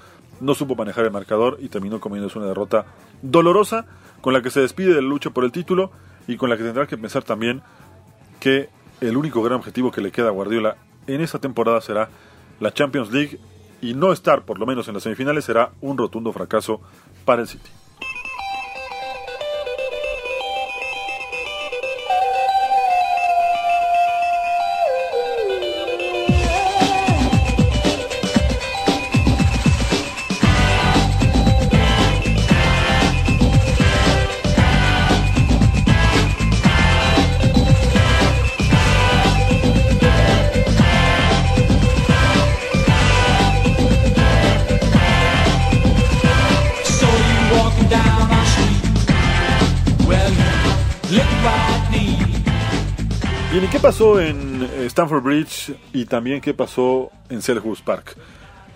no 0.44 0.54
supo 0.54 0.76
manejar 0.76 1.06
el 1.06 1.12
marcador 1.12 1.58
y 1.62 1.70
terminó 1.70 2.00
comiéndose 2.00 2.38
una 2.38 2.48
derrota 2.48 2.86
dolorosa 3.22 3.86
con 4.22 4.34
la 4.34 4.42
que 4.42 4.50
se 4.50 4.60
despide 4.60 4.94
de 4.94 5.02
la 5.02 5.08
lucha 5.08 5.30
por 5.30 5.44
el 5.44 5.52
título 5.52 5.92
y 6.28 6.38
con 6.38 6.50
la 6.50 6.58
que 6.58 6.64
tendrá 6.64 6.86
que 6.86 6.98
pensar 6.98 7.24
también 7.24 7.62
que 8.40 8.70
el 9.02 9.18
único 9.18 9.42
gran 9.42 9.58
objetivo 9.58 9.92
que 9.92 10.02
le 10.02 10.12
queda 10.12 10.28
a 10.28 10.32
Guardiola 10.32 10.78
en 11.08 11.22
esta 11.22 11.40
temporada 11.40 11.82
será 11.82 12.10
la 12.60 12.74
Champions 12.74 13.12
League 13.12 13.40
y 13.82 13.94
no 13.94 14.14
estar 14.14 14.44
por 14.44 14.60
lo 14.60 14.66
menos 14.66 14.88
en 14.88 14.94
las 14.94 15.04
semifinales 15.04 15.46
será 15.46 15.72
un 15.82 15.98
rotundo 15.98 16.32
fracaso 16.32 16.82
para 17.26 17.42
el 17.42 17.48
City. 17.48 17.70
Pasó 53.84 54.22
en 54.22 54.64
eh, 54.64 54.86
Stamford 54.86 55.22
Bridge 55.22 55.76
y 55.92 56.06
también 56.06 56.40
qué 56.40 56.54
pasó 56.54 57.12
en 57.28 57.42
Selhurst 57.42 57.84
Park? 57.84 58.16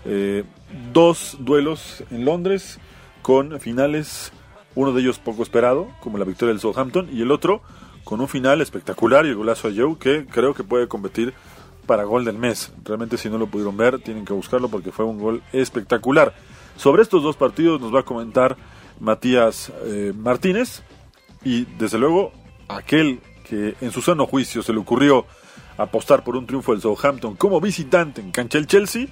Eh, 0.03 0.43
dos 0.91 1.37
duelos 1.39 2.03
en 2.11 2.25
Londres 2.25 2.77
con 3.21 3.57
finales, 3.61 4.33
uno 4.75 4.91
de 4.91 4.99
ellos 4.99 5.17
poco 5.17 5.43
esperado, 5.43 5.87
como 6.01 6.17
la 6.17 6.25
victoria 6.25 6.51
del 6.51 6.59
Southampton, 6.59 7.07
y 7.09 7.21
el 7.21 7.31
otro 7.31 7.61
con 8.03 8.19
un 8.19 8.27
final 8.27 8.59
espectacular 8.59 9.25
y 9.25 9.29
el 9.29 9.35
golazo 9.35 9.69
a 9.69 9.71
Joe, 9.73 9.95
que 9.97 10.25
creo 10.25 10.53
que 10.53 10.65
puede 10.65 10.89
competir 10.89 11.33
para 11.85 12.03
gol 12.03 12.25
del 12.25 12.37
mes. 12.37 12.73
Realmente 12.83 13.15
si 13.17 13.29
no 13.29 13.37
lo 13.37 13.47
pudieron 13.47 13.77
ver, 13.77 13.99
tienen 13.99 14.25
que 14.25 14.33
buscarlo 14.33 14.67
porque 14.67 14.91
fue 14.91 15.05
un 15.05 15.19
gol 15.19 15.41
espectacular. 15.53 16.33
Sobre 16.75 17.01
estos 17.01 17.23
dos 17.23 17.37
partidos 17.37 17.79
nos 17.79 17.95
va 17.95 18.01
a 18.01 18.03
comentar 18.03 18.57
Matías 18.99 19.71
eh, 19.85 20.11
Martínez 20.13 20.83
y 21.45 21.63
desde 21.77 21.97
luego 21.97 22.33
aquel 22.67 23.21
que 23.49 23.75
en 23.81 23.91
su 23.91 24.01
sano 24.01 24.25
juicio 24.25 24.61
se 24.61 24.73
le 24.73 24.79
ocurrió 24.79 25.25
apostar 25.77 26.23
por 26.23 26.35
un 26.35 26.45
triunfo 26.45 26.71
del 26.71 26.81
Southampton 26.81 27.35
como 27.35 27.61
visitante 27.61 28.21
en 28.21 28.31
cancha 28.31 28.57
del 28.57 28.67
Chelsea, 28.67 29.07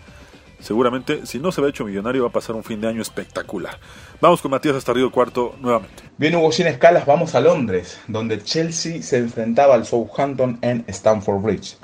seguramente 0.59 1.25
si 1.25 1.39
no 1.39 1.51
se 1.51 1.61
ve 1.61 1.69
hecho 1.69 1.85
millonario 1.85 2.23
va 2.23 2.29
a 2.29 2.33
pasar 2.33 2.55
un 2.55 2.63
fin 2.63 2.81
de 2.81 2.87
año 2.87 3.01
espectacular. 3.01 3.77
Vamos 4.19 4.41
con 4.41 4.51
Matías 4.51 4.75
hasta 4.75 4.93
Río 4.93 5.11
Cuarto 5.11 5.55
nuevamente. 5.61 6.03
Bien, 6.17 6.35
Hugo, 6.35 6.51
sin 6.51 6.67
escalas, 6.67 7.05
vamos 7.05 7.35
a 7.35 7.41
Londres, 7.41 7.99
donde 8.07 8.41
Chelsea 8.41 9.01
se 9.01 9.17
enfrentaba 9.17 9.75
al 9.75 9.85
Southampton 9.85 10.57
en 10.61 10.83
Stamford 10.87 11.41
Bridge. 11.41 11.77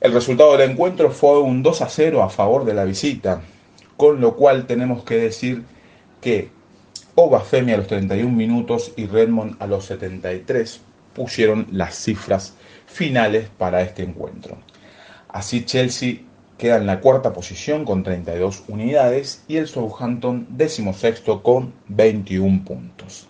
El 0.00 0.12
resultado 0.12 0.56
del 0.56 0.70
encuentro 0.70 1.10
fue 1.10 1.40
un 1.40 1.62
2 1.62 1.80
a 1.82 1.88
0 1.88 2.22
a 2.22 2.28
favor 2.28 2.64
de 2.64 2.74
la 2.74 2.84
visita, 2.84 3.40
con 3.96 4.20
lo 4.20 4.34
cual 4.36 4.66
tenemos 4.66 5.02
que 5.04 5.16
decir 5.16 5.62
que 6.20 6.50
Obafemi 7.14 7.72
a 7.72 7.78
los 7.78 7.86
31 7.86 8.30
minutos 8.30 8.92
y 8.96 9.06
Redmond 9.06 9.56
a 9.62 9.66
los 9.66 9.86
73 9.86 10.80
pusieron 11.14 11.66
las 11.70 11.94
cifras 11.94 12.54
finales 12.86 13.48
para 13.56 13.82
este 13.82 14.02
encuentro. 14.02 14.58
Así 15.28 15.64
Chelsea 15.64 16.18
queda 16.58 16.76
en 16.76 16.86
la 16.86 17.00
cuarta 17.00 17.32
posición 17.32 17.84
con 17.84 18.02
32 18.02 18.64
unidades 18.68 19.42
y 19.48 19.56
el 19.56 19.66
Southampton 19.66 20.46
decimosexto 20.50 21.42
con 21.42 21.72
21 21.88 22.64
puntos. 22.64 23.28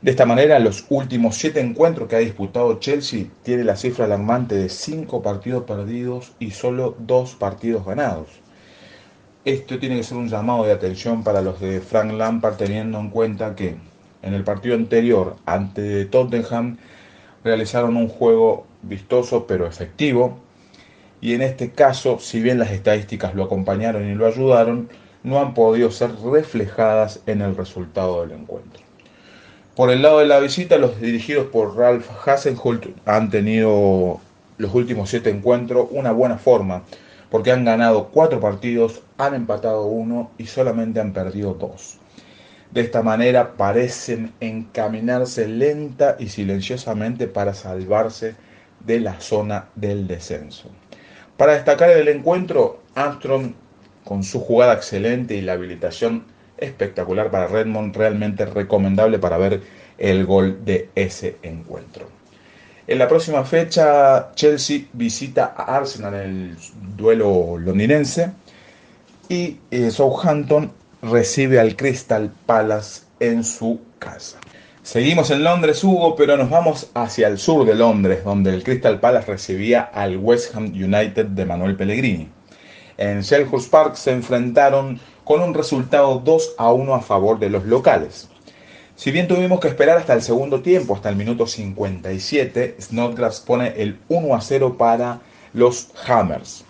De 0.00 0.10
esta 0.10 0.26
manera, 0.26 0.58
los 0.58 0.84
últimos 0.88 1.36
siete 1.36 1.60
encuentros 1.60 2.08
que 2.08 2.16
ha 2.16 2.20
disputado 2.20 2.80
Chelsea 2.80 3.26
tiene 3.44 3.62
la 3.62 3.76
cifra 3.76 4.06
alarmante 4.06 4.56
de 4.56 4.68
5 4.68 5.22
partidos 5.22 5.62
perdidos 5.62 6.32
y 6.40 6.50
solo 6.50 6.96
2 6.98 7.36
partidos 7.36 7.86
ganados. 7.86 8.28
Esto 9.44 9.78
tiene 9.78 9.96
que 9.96 10.02
ser 10.02 10.18
un 10.18 10.28
llamado 10.28 10.64
de 10.64 10.72
atención 10.72 11.22
para 11.22 11.40
los 11.40 11.60
de 11.60 11.80
Frank 11.80 12.12
Lampard 12.12 12.56
teniendo 12.56 12.98
en 12.98 13.10
cuenta 13.10 13.54
que 13.54 13.76
en 14.22 14.34
el 14.34 14.44
partido 14.44 14.74
anterior 14.74 15.36
ante 15.46 16.04
Tottenham 16.06 16.78
realizaron 17.44 17.96
un 17.96 18.08
juego 18.08 18.66
vistoso 18.82 19.46
pero 19.46 19.66
efectivo 19.66 20.38
y 21.22 21.34
en 21.34 21.42
este 21.42 21.70
caso, 21.70 22.18
si 22.18 22.42
bien 22.42 22.58
las 22.58 22.72
estadísticas 22.72 23.34
lo 23.36 23.44
acompañaron 23.44 24.10
y 24.10 24.14
lo 24.16 24.26
ayudaron, 24.26 24.88
no 25.22 25.38
han 25.38 25.54
podido 25.54 25.90
ser 25.92 26.10
reflejadas 26.16 27.20
en 27.26 27.42
el 27.42 27.56
resultado 27.56 28.22
del 28.22 28.32
encuentro. 28.32 28.82
Por 29.76 29.90
el 29.90 30.02
lado 30.02 30.18
de 30.18 30.26
la 30.26 30.40
visita, 30.40 30.78
los 30.78 31.00
dirigidos 31.00 31.46
por 31.46 31.76
Ralph 31.76 32.06
Hasenhult 32.26 32.86
han 33.06 33.30
tenido 33.30 34.20
los 34.58 34.74
últimos 34.74 35.10
siete 35.10 35.30
encuentros 35.30 35.86
una 35.92 36.10
buena 36.10 36.38
forma, 36.38 36.82
porque 37.30 37.52
han 37.52 37.64
ganado 37.64 38.08
cuatro 38.08 38.40
partidos, 38.40 39.02
han 39.16 39.34
empatado 39.34 39.86
uno 39.86 40.30
y 40.38 40.46
solamente 40.46 41.00
han 41.00 41.12
perdido 41.12 41.54
dos. 41.54 41.98
De 42.72 42.80
esta 42.80 43.02
manera 43.02 43.52
parecen 43.56 44.32
encaminarse 44.40 45.46
lenta 45.46 46.16
y 46.18 46.28
silenciosamente 46.28 47.26
para 47.26 47.52
salvarse 47.52 48.34
de 48.80 49.00
la 49.00 49.20
zona 49.20 49.66
del 49.74 50.06
descenso. 50.06 50.70
Para 51.36 51.52
destacar 51.52 51.90
el 51.90 52.08
encuentro, 52.08 52.80
Armstrong 52.94 53.52
con 54.04 54.22
su 54.24 54.40
jugada 54.40 54.72
excelente 54.72 55.34
y 55.34 55.42
la 55.42 55.52
habilitación 55.52 56.24
espectacular 56.56 57.30
para 57.30 57.46
Redmond, 57.46 57.94
realmente 57.94 58.46
recomendable 58.46 59.18
para 59.18 59.36
ver 59.36 59.60
el 59.98 60.24
gol 60.24 60.64
de 60.64 60.88
ese 60.94 61.36
encuentro. 61.42 62.08
En 62.86 62.98
la 62.98 63.06
próxima 63.06 63.44
fecha, 63.44 64.32
Chelsea 64.34 64.86
visita 64.92 65.54
a 65.56 65.76
Arsenal 65.76 66.14
en 66.14 66.20
el 66.20 66.56
duelo 66.96 67.58
londinense 67.58 68.32
y 69.28 69.58
eh, 69.70 69.90
Southampton 69.90 70.72
recibe 71.02 71.58
al 71.58 71.74
Crystal 71.74 72.30
Palace 72.46 73.02
en 73.18 73.42
su 73.42 73.80
casa. 73.98 74.38
Seguimos 74.84 75.30
en 75.30 75.44
Londres, 75.44 75.82
Hugo, 75.82 76.14
pero 76.16 76.36
nos 76.36 76.48
vamos 76.48 76.90
hacia 76.94 77.28
el 77.28 77.38
sur 77.38 77.66
de 77.66 77.74
Londres, 77.74 78.24
donde 78.24 78.54
el 78.54 78.62
Crystal 78.62 79.00
Palace 79.00 79.30
recibía 79.30 79.82
al 79.82 80.16
West 80.16 80.54
Ham 80.54 80.66
United 80.66 81.26
de 81.26 81.44
Manuel 81.44 81.76
Pellegrini. 81.76 82.28
En 82.98 83.24
Selhurst 83.24 83.70
Park 83.70 83.96
se 83.96 84.12
enfrentaron 84.12 85.00
con 85.24 85.40
un 85.40 85.54
resultado 85.54 86.20
2 86.24 86.54
a 86.58 86.72
1 86.72 86.94
a 86.94 87.00
favor 87.00 87.38
de 87.38 87.50
los 87.50 87.64
locales. 87.64 88.28
Si 88.94 89.10
bien 89.10 89.26
tuvimos 89.26 89.58
que 89.58 89.68
esperar 89.68 89.98
hasta 89.98 90.14
el 90.14 90.22
segundo 90.22 90.62
tiempo, 90.62 90.94
hasta 90.94 91.08
el 91.08 91.16
minuto 91.16 91.46
57, 91.46 92.76
Snodgrass 92.80 93.40
pone 93.40 93.74
el 93.82 93.98
1 94.08 94.34
a 94.34 94.40
0 94.40 94.76
para 94.78 95.20
los 95.52 95.88
Hammers. 96.06 96.64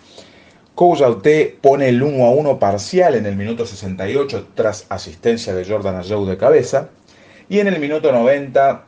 Kouyaté 0.83 1.57
pone 1.61 1.91
el 1.91 2.03
1 2.03 2.25
a 2.25 2.31
1 2.31 2.59
parcial 2.59 3.15
en 3.15 3.25
el 3.27 3.37
minuto 3.37 3.65
68 3.67 4.49
tras 4.57 4.87
asistencia 4.89 5.55
de 5.55 5.65
Jordan 5.65 5.95
Ayew 5.95 6.27
de 6.27 6.37
cabeza. 6.37 6.89
Y 7.49 7.61
en 7.61 7.69
el 7.69 7.79
minuto 7.79 8.11
90, 8.11 8.83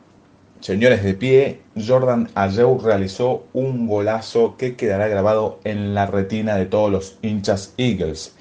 señores 0.59 1.05
de 1.05 1.13
pie, 1.13 1.61
Jordan 1.87 2.27
Ayew 2.35 2.81
realizó 2.83 3.45
un 3.53 3.87
golazo 3.87 4.57
que 4.57 4.75
quedará 4.75 5.07
grabado 5.07 5.61
en 5.63 5.95
la 5.95 6.05
retina 6.05 6.57
de 6.57 6.65
todos 6.65 6.91
los 6.91 7.17
hinchas 7.21 7.73
Eagles 7.77 8.35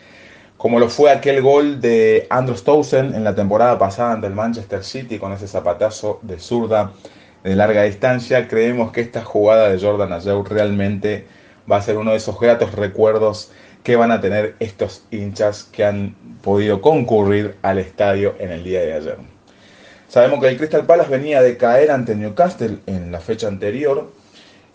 como 0.57 0.81
lo 0.81 0.89
fue 0.89 1.13
aquel 1.13 1.41
gol 1.41 1.81
de 1.81 2.27
Andrew 2.31 2.57
Stousen 2.57 3.15
en 3.15 3.23
la 3.23 3.37
temporada 3.37 3.79
pasada 3.79 4.15
ante 4.15 4.27
el 4.27 4.33
Manchester 4.33 4.83
City 4.83 5.19
con 5.19 5.31
ese 5.33 5.47
zapatazo 5.47 6.19
de 6.23 6.41
zurda 6.41 6.93
de 7.45 7.55
larga 7.55 7.83
distancia, 7.83 8.49
creemos 8.49 8.91
que 8.91 9.03
esta 9.03 9.23
jugada 9.23 9.69
de 9.69 9.79
Jordan 9.79 10.13
Ayew 10.13 10.43
realmente 10.43 11.27
va 11.71 11.77
a 11.77 11.83
ser 11.83 11.97
uno 11.97 12.11
de 12.13 12.19
esos 12.19 12.39
gratos 12.39 12.73
recuerdos 12.73 13.51
que 13.83 13.97
van 13.97 14.11
a 14.11 14.21
tener 14.21 14.57
estos 14.61 15.03
hinchas 15.11 15.65
que 15.65 15.85
han 15.85 16.15
podido 16.43 16.81
concurrir 16.81 17.57
al 17.63 17.79
estadio 17.79 18.35
en 18.39 18.51
el 18.51 18.65
día 18.65 18.81
de 18.81 18.95
ayer. 18.95 19.19
Sabemos 20.09 20.41
que 20.41 20.49
el 20.49 20.57
Crystal 20.57 20.87
Palace 20.87 21.11
venía 21.11 21.43
de 21.43 21.57
caer 21.57 21.91
ante 21.91 22.15
Newcastle 22.15 22.79
en 22.87 23.13
la 23.13 23.21
fecha 23.21 23.49
anterior 23.49 24.11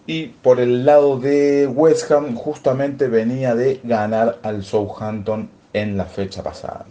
y 0.05 0.27
por 0.27 0.59
el 0.59 0.85
lado 0.85 1.19
de 1.19 1.67
West 1.67 2.11
Ham 2.11 2.35
justamente 2.35 3.07
venía 3.07 3.55
de 3.55 3.79
ganar 3.83 4.39
al 4.43 4.63
Southampton 4.63 5.49
en 5.73 5.97
la 5.97 6.05
fecha 6.05 6.43
pasada. 6.43 6.85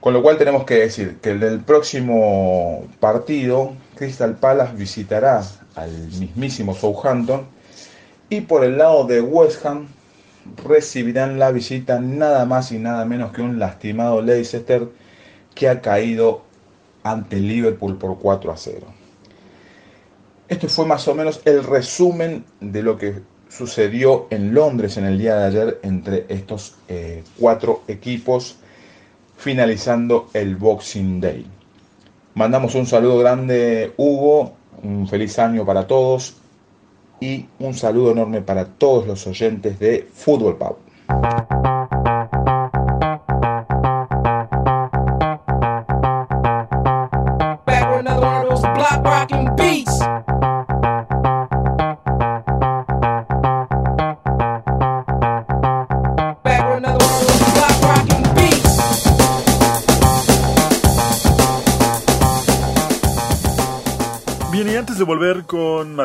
Con 0.00 0.14
lo 0.14 0.22
cual 0.22 0.38
tenemos 0.38 0.64
que 0.64 0.74
decir 0.74 1.18
que 1.20 1.32
el 1.32 1.40
del 1.40 1.60
próximo 1.60 2.86
partido, 3.00 3.74
Crystal 3.96 4.34
Palace 4.36 4.74
visitará 4.76 5.42
al 5.74 5.90
mismísimo 5.90 6.74
Southampton 6.74 7.46
y 8.30 8.42
por 8.42 8.64
el 8.64 8.78
lado 8.78 9.04
de 9.04 9.20
West 9.20 9.66
Ham 9.66 9.88
recibirán 10.66 11.38
la 11.38 11.50
visita 11.50 12.00
nada 12.00 12.46
más 12.46 12.72
y 12.72 12.78
nada 12.78 13.04
menos 13.04 13.32
que 13.32 13.42
un 13.42 13.58
lastimado 13.58 14.22
Leicester 14.22 14.88
que 15.54 15.68
ha 15.68 15.80
caído 15.80 16.42
ante 17.02 17.36
Liverpool 17.36 17.98
por 17.98 18.18
4 18.18 18.52
a 18.52 18.56
0. 18.56 18.86
Esto 20.48 20.68
fue 20.68 20.86
más 20.86 21.06
o 21.08 21.14
menos 21.14 21.42
el 21.44 21.64
resumen 21.64 22.44
de 22.60 22.82
lo 22.82 22.96
que 22.96 23.20
sucedió 23.48 24.28
en 24.30 24.54
Londres 24.54 24.96
en 24.96 25.04
el 25.06 25.18
día 25.18 25.36
de 25.36 25.46
ayer 25.46 25.80
entre 25.82 26.26
estos 26.28 26.76
eh, 26.88 27.24
cuatro 27.38 27.82
equipos 27.88 28.56
finalizando 29.36 30.28
el 30.34 30.54
Boxing 30.54 31.20
Day. 31.20 31.46
Mandamos 32.34 32.76
un 32.76 32.86
saludo 32.86 33.18
grande 33.18 33.92
Hugo, 33.96 34.54
un 34.82 35.08
feliz 35.08 35.38
año 35.40 35.66
para 35.66 35.88
todos 35.88 36.39
y 37.20 37.46
un 37.58 37.74
saludo 37.74 38.12
enorme 38.12 38.40
para 38.40 38.64
todos 38.64 39.06
los 39.06 39.26
oyentes 39.26 39.78
de 39.78 40.08
Fútbol 40.12 40.56
Pub. 40.56 41.69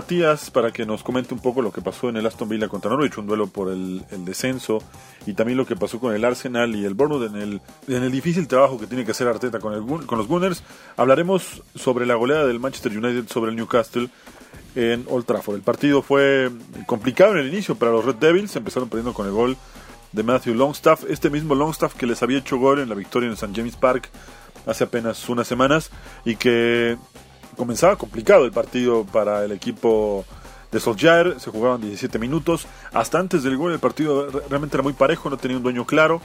Matías 0.05 0.51
para 0.51 0.71
que 0.71 0.85
nos 0.85 1.01
comente 1.01 1.33
un 1.33 1.39
poco 1.39 1.63
lo 1.63 1.71
que 1.71 1.81
pasó 1.81 2.09
en 2.09 2.17
el 2.17 2.27
Aston 2.27 2.47
Villa 2.47 2.67
contra 2.67 2.91
Norwich, 2.91 3.17
un 3.17 3.25
duelo 3.25 3.47
por 3.47 3.71
el, 3.71 4.05
el 4.11 4.23
descenso, 4.23 4.77
y 5.25 5.33
también 5.33 5.57
lo 5.57 5.65
que 5.65 5.75
pasó 5.75 5.99
con 5.99 6.13
el 6.13 6.23
Arsenal 6.23 6.75
y 6.75 6.85
el 6.85 6.93
Bournemouth 6.93 7.27
en 7.33 7.41
el, 7.41 7.61
en 7.87 8.03
el 8.03 8.11
difícil 8.11 8.47
trabajo 8.47 8.79
que 8.79 8.85
tiene 8.85 9.03
que 9.03 9.11
hacer 9.11 9.27
Arteta 9.27 9.59
con, 9.59 9.73
el, 9.73 10.05
con 10.05 10.19
los 10.19 10.27
Gunners, 10.27 10.61
hablaremos 10.95 11.63
sobre 11.73 12.05
la 12.05 12.13
goleada 12.13 12.45
del 12.45 12.59
Manchester 12.59 12.95
United 12.95 13.27
sobre 13.29 13.49
el 13.49 13.57
Newcastle 13.57 14.09
en 14.75 15.07
Old 15.09 15.25
Trafford. 15.25 15.55
El 15.55 15.63
partido 15.63 16.03
fue 16.03 16.51
complicado 16.85 17.31
en 17.31 17.39
el 17.39 17.47
inicio 17.47 17.73
para 17.73 17.91
los 17.91 18.05
Red 18.05 18.17
Devils, 18.17 18.55
empezaron 18.55 18.89
perdiendo 18.89 19.15
con 19.15 19.25
el 19.25 19.31
gol 19.31 19.57
de 20.11 20.21
Matthew 20.21 20.53
Longstaff, 20.53 21.05
este 21.09 21.31
mismo 21.31 21.55
Longstaff 21.55 21.95
que 21.95 22.05
les 22.05 22.21
había 22.21 22.37
hecho 22.37 22.59
gol 22.59 22.79
en 22.79 22.89
la 22.89 22.95
victoria 22.95 23.25
en 23.25 23.33
St. 23.33 23.53
James 23.55 23.75
Park 23.75 24.11
hace 24.67 24.83
apenas 24.83 25.27
unas 25.29 25.47
semanas 25.47 25.89
y 26.25 26.35
que 26.35 26.95
comenzaba 27.55 27.95
complicado 27.95 28.45
el 28.45 28.51
partido 28.51 29.05
para 29.05 29.43
el 29.43 29.51
equipo 29.51 30.25
de 30.71 30.79
Solskjaer, 30.79 31.39
se 31.39 31.51
jugaban 31.51 31.81
17 31.81 32.19
minutos, 32.19 32.67
hasta 32.93 33.19
antes 33.19 33.43
del 33.43 33.55
gol 33.57 33.71
el 33.71 33.79
partido 33.79 34.29
re- 34.29 34.41
realmente 34.49 34.75
era 34.75 34.83
muy 34.83 34.93
parejo, 34.93 35.29
no 35.29 35.37
tenía 35.37 35.57
un 35.57 35.63
dueño 35.63 35.85
claro, 35.85 36.21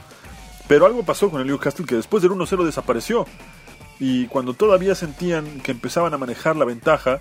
pero 0.67 0.85
algo 0.85 1.03
pasó 1.03 1.29
con 1.29 1.41
el 1.41 1.47
Newcastle 1.47 1.85
que 1.85 1.95
después 1.95 2.21
del 2.23 2.31
1-0 2.31 2.65
desapareció 2.65 3.25
y 3.99 4.25
cuando 4.27 4.53
todavía 4.53 4.95
sentían 4.95 5.61
que 5.61 5.71
empezaban 5.71 6.13
a 6.13 6.17
manejar 6.17 6.55
la 6.55 6.65
ventaja, 6.65 7.19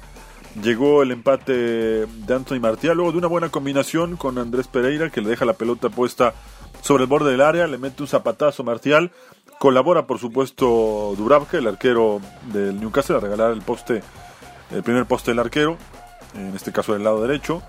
llegó 0.62 1.02
el 1.02 1.12
empate 1.12 1.52
de 1.52 2.34
Anthony 2.34 2.58
Martial, 2.60 2.96
luego 2.96 3.12
de 3.12 3.18
una 3.18 3.28
buena 3.28 3.50
combinación 3.50 4.16
con 4.16 4.38
Andrés 4.38 4.66
Pereira 4.66 5.10
que 5.10 5.20
le 5.20 5.28
deja 5.28 5.44
la 5.44 5.52
pelota 5.52 5.88
puesta 5.90 6.34
sobre 6.82 7.04
el 7.04 7.08
borde 7.08 7.30
del 7.30 7.42
área, 7.42 7.66
le 7.66 7.78
mete 7.78 8.02
un 8.02 8.08
zapatazo 8.08 8.64
Martial, 8.64 9.12
colabora 9.60 10.06
por 10.06 10.18
supuesto 10.18 11.12
Dubravka, 11.18 11.58
el 11.58 11.66
arquero 11.66 12.22
del 12.50 12.80
Newcastle, 12.80 13.16
a 13.16 13.20
regalar 13.20 13.52
el 13.52 13.60
poste, 13.60 14.02
el 14.70 14.82
primer 14.82 15.04
poste 15.04 15.32
del 15.32 15.38
arquero, 15.38 15.76
en 16.34 16.56
este 16.56 16.72
caso 16.72 16.94
del 16.94 17.04
lado 17.04 17.20
derecho, 17.20 17.60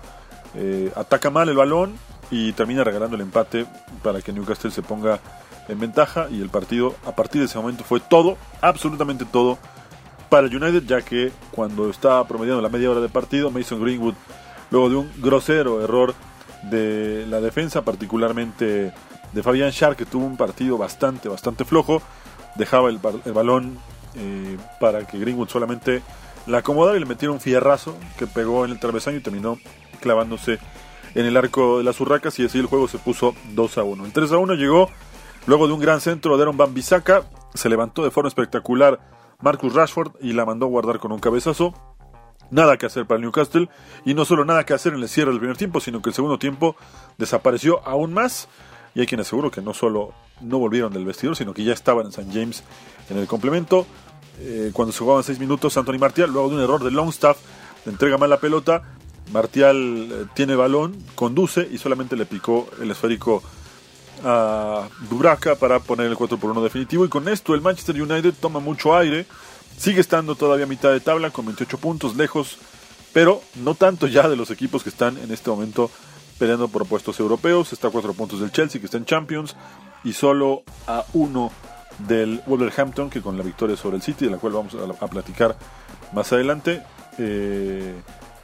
eh, 0.54 0.90
ataca 0.96 1.28
mal 1.28 1.50
el 1.50 1.56
balón 1.56 1.94
y 2.30 2.54
termina 2.54 2.82
regalando 2.82 3.16
el 3.16 3.20
empate 3.20 3.66
para 4.02 4.22
que 4.22 4.32
Newcastle 4.32 4.70
se 4.70 4.80
ponga 4.80 5.20
en 5.68 5.78
ventaja 5.78 6.28
y 6.30 6.40
el 6.40 6.48
partido 6.48 6.94
a 7.04 7.14
partir 7.14 7.42
de 7.42 7.44
ese 7.44 7.58
momento 7.58 7.84
fue 7.84 8.00
todo, 8.00 8.38
absolutamente 8.62 9.26
todo 9.26 9.58
para 10.30 10.46
United, 10.46 10.84
ya 10.86 11.02
que 11.02 11.30
cuando 11.50 11.90
estaba 11.90 12.26
promediando 12.26 12.62
la 12.62 12.70
media 12.70 12.90
hora 12.90 13.02
de 13.02 13.10
partido, 13.10 13.50
Mason 13.50 13.82
Greenwood, 13.82 14.14
luego 14.70 14.88
de 14.88 14.96
un 14.96 15.12
grosero 15.18 15.84
error 15.84 16.14
de 16.70 17.26
la 17.28 17.42
defensa, 17.42 17.82
particularmente 17.82 18.94
de 19.32 19.42
Fabián 19.42 19.70
Schär, 19.72 19.96
que 19.96 20.04
tuvo 20.06 20.24
un 20.26 20.36
partido 20.36 20.76
bastante, 20.78 21.28
bastante 21.28 21.64
flojo, 21.64 22.02
dejaba 22.56 22.88
el, 22.90 22.98
ba- 22.98 23.12
el 23.24 23.32
balón 23.32 23.78
eh, 24.16 24.56
para 24.80 25.06
que 25.06 25.18
Greenwood 25.18 25.48
solamente 25.48 26.02
la 26.46 26.58
acomodara 26.58 26.96
y 26.96 27.00
le 27.00 27.06
metiera 27.06 27.32
un 27.32 27.40
fierrazo 27.40 27.96
que 28.18 28.26
pegó 28.26 28.64
en 28.64 28.72
el 28.72 28.80
travesaño 28.80 29.16
y 29.18 29.20
terminó 29.20 29.58
clavándose 30.00 30.58
en 31.14 31.26
el 31.26 31.36
arco 31.36 31.78
de 31.78 31.84
las 31.84 32.00
urracas 32.00 32.38
y 32.38 32.44
así 32.44 32.58
el 32.58 32.66
juego 32.66 32.88
se 32.88 32.98
puso 32.98 33.34
2 33.54 33.78
a 33.78 33.82
1. 33.84 34.04
El 34.06 34.12
3 34.12 34.32
a 34.32 34.38
1 34.38 34.54
llegó 34.54 34.90
luego 35.46 35.66
de 35.66 35.72
un 35.74 35.80
gran 35.80 36.00
centro 36.00 36.36
de 36.36 36.42
Aaron 36.42 36.56
Van 36.56 36.74
Bissaka, 36.74 37.22
se 37.54 37.68
levantó 37.68 38.02
de 38.04 38.10
forma 38.10 38.28
espectacular 38.28 38.98
Marcus 39.40 39.74
Rashford 39.74 40.12
y 40.20 40.32
la 40.32 40.44
mandó 40.44 40.66
a 40.66 40.68
guardar 40.68 40.98
con 40.98 41.12
un 41.12 41.18
cabezazo. 41.20 41.74
Nada 42.50 42.76
que 42.76 42.84
hacer 42.86 43.06
para 43.06 43.18
Newcastle 43.20 43.68
y 44.04 44.12
no 44.14 44.24
solo 44.26 44.44
nada 44.44 44.64
que 44.64 44.74
hacer 44.74 44.92
en 44.92 45.00
el 45.00 45.08
cierre 45.08 45.30
del 45.30 45.38
primer 45.40 45.56
tiempo, 45.56 45.80
sino 45.80 46.02
que 46.02 46.10
el 46.10 46.14
segundo 46.14 46.38
tiempo 46.38 46.76
desapareció 47.16 47.80
aún 47.88 48.12
más 48.12 48.46
y 48.94 49.00
hay 49.00 49.06
quien 49.06 49.20
aseguró 49.20 49.50
que 49.50 49.62
no 49.62 49.74
solo 49.74 50.12
no 50.40 50.58
volvieron 50.58 50.92
del 50.92 51.04
vestidor, 51.04 51.36
sino 51.36 51.54
que 51.54 51.64
ya 51.64 51.72
estaban 51.72 52.06
en 52.06 52.12
St. 52.12 52.30
James 52.32 52.62
en 53.08 53.18
el 53.18 53.26
complemento. 53.26 53.86
Eh, 54.40 54.70
cuando 54.72 54.92
se 54.92 54.98
jugaban 54.98 55.22
6 55.22 55.38
minutos, 55.38 55.76
Anthony 55.76 55.98
Martial, 55.98 56.30
luego 56.30 56.48
de 56.48 56.56
un 56.56 56.62
error 56.62 56.82
de 56.82 56.90
Longstaff, 56.90 57.38
le 57.84 57.92
entrega 57.92 58.18
mal 58.18 58.30
la 58.30 58.40
pelota. 58.40 58.82
Martial 59.32 60.08
eh, 60.10 60.24
tiene 60.34 60.54
balón, 60.56 60.96
conduce 61.14 61.68
y 61.70 61.78
solamente 61.78 62.16
le 62.16 62.26
picó 62.26 62.68
el 62.80 62.90
esférico 62.90 63.42
a 64.24 64.88
Dubravka 65.08 65.56
para 65.56 65.80
poner 65.80 66.06
el 66.06 66.16
4 66.16 66.38
por 66.38 66.50
1 66.50 66.62
definitivo. 66.62 67.04
Y 67.04 67.08
con 67.08 67.28
esto 67.28 67.54
el 67.54 67.60
Manchester 67.60 68.00
United 68.00 68.34
toma 68.40 68.60
mucho 68.60 68.96
aire. 68.96 69.26
Sigue 69.76 70.00
estando 70.00 70.34
todavía 70.34 70.66
a 70.66 70.68
mitad 70.68 70.92
de 70.92 71.00
tabla 71.00 71.30
con 71.30 71.46
28 71.46 71.78
puntos, 71.78 72.16
lejos, 72.16 72.58
pero 73.12 73.42
no 73.56 73.74
tanto 73.74 74.06
ya 74.06 74.28
de 74.28 74.36
los 74.36 74.50
equipos 74.50 74.82
que 74.82 74.90
están 74.90 75.16
en 75.18 75.32
este 75.32 75.50
momento 75.50 75.90
peleando 76.38 76.68
por 76.68 76.86
puestos 76.86 77.18
europeos. 77.20 77.72
Está 77.72 77.88
a 77.88 77.90
4 77.90 78.12
puntos 78.14 78.40
del 78.40 78.52
Chelsea, 78.52 78.80
que 78.80 78.86
está 78.86 78.98
en 78.98 79.04
Champions, 79.04 79.56
y 80.04 80.12
solo 80.12 80.62
a 80.86 81.04
1 81.12 81.50
del 82.06 82.42
Wolverhampton, 82.46 83.10
que 83.10 83.20
con 83.20 83.36
la 83.36 83.44
victoria 83.44 83.76
sobre 83.76 83.96
el 83.96 84.02
City, 84.02 84.26
de 84.26 84.30
la 84.32 84.38
cual 84.38 84.52
vamos 84.54 84.74
a, 84.74 85.06
platicar 85.06 85.56
más 86.12 86.32
adelante, 86.32 86.82
eh, 87.18 87.94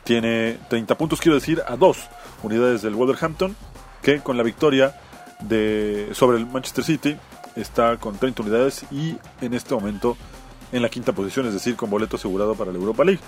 tiene 0.05 0.59
30 0.69 0.97
puntos, 0.97 1.21
quiero 1.21 1.37
decir, 1.37 1.63
a 1.67 1.77
2 1.77 1.99
unidades 2.43 2.83
del 2.83 2.95
Wolverhampton, 2.95 3.57
que 4.03 4.21
con 4.21 4.37
la 4.37 4.43
victoria 4.43 4.95
de, 5.41 6.09
sobre 6.13 6.39
el 6.39 6.47
Manchester 6.47 6.85
City 6.85 7.17
está 7.57 7.97
con 7.97 8.17
30 8.17 8.43
unidades 8.43 8.85
y 8.91 9.17
en 9.41 9.55
este 9.55 9.75
momento 9.75 10.17
en 10.73 10.83
la 10.83 10.89
quinta 10.89 11.13
posición, 11.13 11.47
es 11.47 11.55
decir, 11.55 11.77
con 11.77 11.91
boleto 11.91 12.17
asegurado 12.17 12.55
para 12.55 12.73
la 12.73 12.79
Europa 12.79 13.05
League. 13.05 13.21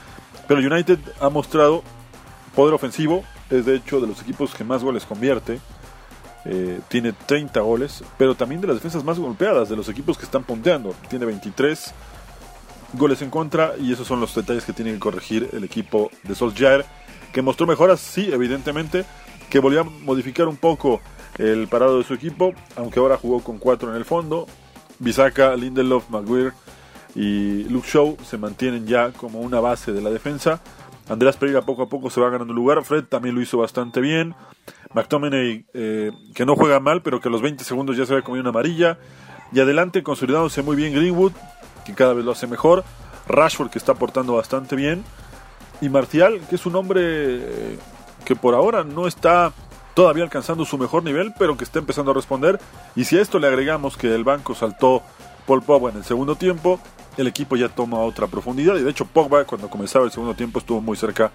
Pero 0.46 0.60
United 0.60 0.98
ha 1.20 1.28
mostrado 1.28 1.82
poder 2.54 2.74
ofensivo, 2.74 3.24
es 3.50 3.66
de 3.66 3.76
hecho 3.76 4.00
de 4.00 4.06
los 4.06 4.20
equipos 4.22 4.54
que 4.54 4.64
más 4.64 4.82
goles 4.82 5.04
convierte, 5.04 5.60
eh, 6.44 6.80
tiene 6.88 7.12
30 7.12 7.60
goles, 7.60 8.02
pero 8.16 8.34
también 8.34 8.60
de 8.60 8.66
las 8.66 8.76
defensas 8.76 9.04
más 9.04 9.18
golpeadas 9.18 9.68
de 9.68 9.76
los 9.76 9.88
equipos 9.88 10.16
que 10.16 10.24
están 10.24 10.44
punteando, 10.44 10.94
tiene 11.08 11.26
23 11.26 11.92
goles 12.94 13.22
en 13.22 13.30
contra 13.30 13.74
y 13.78 13.92
esos 13.92 14.06
son 14.06 14.20
los 14.20 14.34
detalles 14.34 14.64
que 14.64 14.72
tiene 14.72 14.92
que 14.92 14.98
corregir 14.98 15.50
el 15.52 15.64
equipo 15.64 16.10
de 16.22 16.34
Solskjaer, 16.34 16.84
que 17.32 17.42
mostró 17.42 17.66
mejoras, 17.66 18.00
sí, 18.00 18.30
evidentemente, 18.32 19.04
que 19.48 19.58
volvió 19.58 19.82
a 19.82 19.84
modificar 19.84 20.48
un 20.48 20.56
poco 20.56 21.00
el 21.38 21.68
parado 21.68 21.98
de 21.98 22.04
su 22.04 22.14
equipo, 22.14 22.52
aunque 22.76 22.98
ahora 22.98 23.16
jugó 23.16 23.40
con 23.40 23.58
cuatro 23.58 23.90
en 23.90 23.96
el 23.96 24.04
fondo. 24.04 24.46
Bisaka, 24.98 25.56
Lindelof, 25.56 26.10
Maguire 26.10 26.52
y 27.14 27.64
Luke 27.64 27.88
Shaw 27.90 28.16
se 28.24 28.38
mantienen 28.38 28.86
ya 28.86 29.10
como 29.12 29.40
una 29.40 29.60
base 29.60 29.92
de 29.92 30.02
la 30.02 30.10
defensa. 30.10 30.60
Andrés 31.10 31.36
Pereira 31.36 31.62
poco 31.62 31.82
a 31.82 31.88
poco 31.88 32.08
se 32.08 32.20
va 32.20 32.30
ganando 32.30 32.54
lugar. 32.54 32.84
Fred 32.84 33.04
también 33.04 33.34
lo 33.34 33.40
hizo 33.40 33.58
bastante 33.58 34.00
bien. 34.00 34.36
McTominay, 34.94 35.66
eh, 35.74 36.12
que 36.34 36.46
no 36.46 36.54
juega 36.54 36.78
mal, 36.78 37.02
pero 37.02 37.20
que 37.20 37.28
a 37.28 37.32
los 37.32 37.42
20 37.42 37.64
segundos 37.64 37.96
ya 37.96 38.06
se 38.06 38.14
ve 38.14 38.22
comido 38.22 38.42
una 38.42 38.50
amarilla. 38.50 38.96
Y 39.52 39.58
adelante, 39.58 40.04
consolidándose 40.04 40.62
muy 40.62 40.76
bien 40.76 40.94
Greenwood, 40.94 41.32
que 41.84 41.94
cada 41.94 42.14
vez 42.14 42.24
lo 42.24 42.30
hace 42.30 42.46
mejor. 42.46 42.84
Rashford, 43.26 43.70
que 43.70 43.78
está 43.78 43.92
aportando 43.92 44.34
bastante 44.34 44.76
bien. 44.76 45.04
Y 45.80 45.88
Martial, 45.88 46.40
que 46.48 46.54
es 46.54 46.64
un 46.64 46.76
hombre 46.76 47.02
eh, 47.02 47.78
que 48.24 48.36
por 48.36 48.54
ahora 48.54 48.84
no 48.84 49.08
está 49.08 49.52
todavía 49.94 50.22
alcanzando 50.22 50.64
su 50.64 50.78
mejor 50.78 51.02
nivel, 51.02 51.34
pero 51.36 51.56
que 51.56 51.64
está 51.64 51.80
empezando 51.80 52.12
a 52.12 52.14
responder. 52.14 52.60
Y 52.94 53.04
si 53.04 53.18
a 53.18 53.20
esto 53.20 53.40
le 53.40 53.48
agregamos 53.48 53.96
que 53.96 54.14
el 54.14 54.22
banco 54.22 54.54
saltó 54.54 55.02
Paul 55.44 55.62
Pogba 55.62 55.90
en 55.90 55.96
el 55.96 56.04
segundo 56.04 56.36
tiempo, 56.36 56.78
el 57.16 57.26
equipo 57.26 57.56
ya 57.56 57.68
toma 57.68 57.98
otra 57.98 58.26
profundidad. 58.26 58.76
Y 58.76 58.82
de 58.82 58.90
hecho, 58.90 59.04
Pogba, 59.04 59.44
cuando 59.44 59.68
comenzaba 59.68 60.04
el 60.04 60.10
segundo 60.10 60.34
tiempo, 60.34 60.58
estuvo 60.58 60.80
muy 60.80 60.96
cerca 60.96 61.30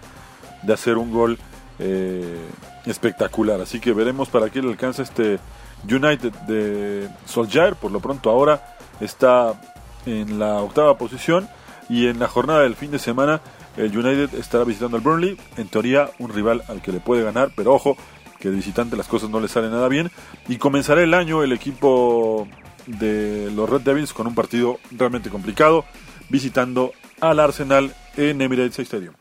de 0.64 0.74
hacer 0.74 0.98
un 0.98 1.12
gol 1.12 1.38
eh, 1.80 2.40
espectacular. 2.86 3.62
Así 3.62 3.80
que 3.80 3.94
veremos 3.94 4.30
para 4.30 4.50
qué 4.50 4.62
le 4.62 4.70
alcanza 4.70 5.04
este 5.04 5.40
United 5.84 6.32
de 6.48 7.10
Solskjaer, 7.26 7.76
por 7.76 7.92
lo 7.92 8.00
pronto 8.00 8.30
ahora 8.30 8.76
está 9.00 9.60
en 10.06 10.40
la 10.40 10.62
octava 10.62 10.98
posición 10.98 11.48
y 11.90 12.08
en 12.08 12.20
la 12.20 12.28
jornada 12.28 12.62
del 12.62 12.76
fin 12.76 12.92
de 12.92 13.00
semana 13.00 13.42
el 13.78 13.96
United 13.96 14.34
estará 14.36 14.64
visitando 14.64 14.98
al 14.98 15.04
Burnley, 15.04 15.38
en 15.58 15.68
teoría 15.68 16.10
un 16.18 16.34
rival 16.34 16.64
al 16.70 16.82
que 16.82 16.92
le 16.92 17.00
puede 17.00 17.24
ganar, 17.24 17.52
pero 17.56 17.74
ojo, 17.74 17.98
que 18.40 18.50
de 18.50 18.56
visitante 18.56 18.96
las 18.96 19.08
cosas 19.08 19.30
no 19.30 19.40
le 19.40 19.48
salen 19.48 19.72
nada 19.72 19.88
bien. 19.90 20.12
Y 20.48 20.58
comenzará 20.58 21.04
el 21.04 21.14
año 21.14 21.44
el 21.44 21.52
equipo 21.52 22.48
de 22.86 23.52
los 23.56 23.70
Red 23.70 23.82
Devils 23.82 24.14
con 24.14 24.28
un 24.28 24.36
partido 24.36 24.80
realmente 24.92 25.30
complicado, 25.30 25.86
visitando 26.30 26.94
al 27.20 27.40
Arsenal 27.40 27.96
en 28.18 28.42
Emirates 28.42 28.80
Stadium. 28.80 29.14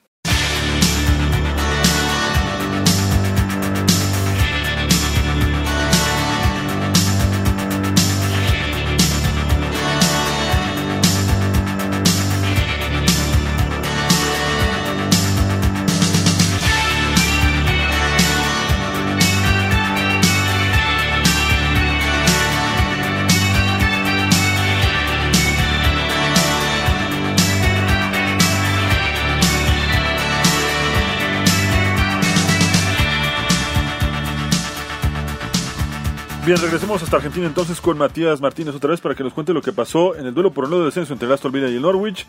Bien, 36.44 36.58
regresemos 36.58 37.02
hasta 37.02 37.16
Argentina 37.16 37.46
entonces 37.46 37.80
con 37.80 37.96
Matías 37.96 38.42
Martínez 38.42 38.74
otra 38.74 38.90
vez 38.90 39.00
para 39.00 39.14
que 39.14 39.24
nos 39.24 39.32
cuente 39.32 39.54
lo 39.54 39.62
que 39.62 39.72
pasó 39.72 40.14
en 40.14 40.26
el 40.26 40.34
duelo 40.34 40.52
por 40.52 40.66
el 40.66 40.70
de 40.72 40.84
descenso 40.84 41.14
entre 41.14 41.26
el 41.26 41.32
Aston 41.32 41.56
y 41.56 41.58
el 41.58 41.80
Norwich 41.80 42.26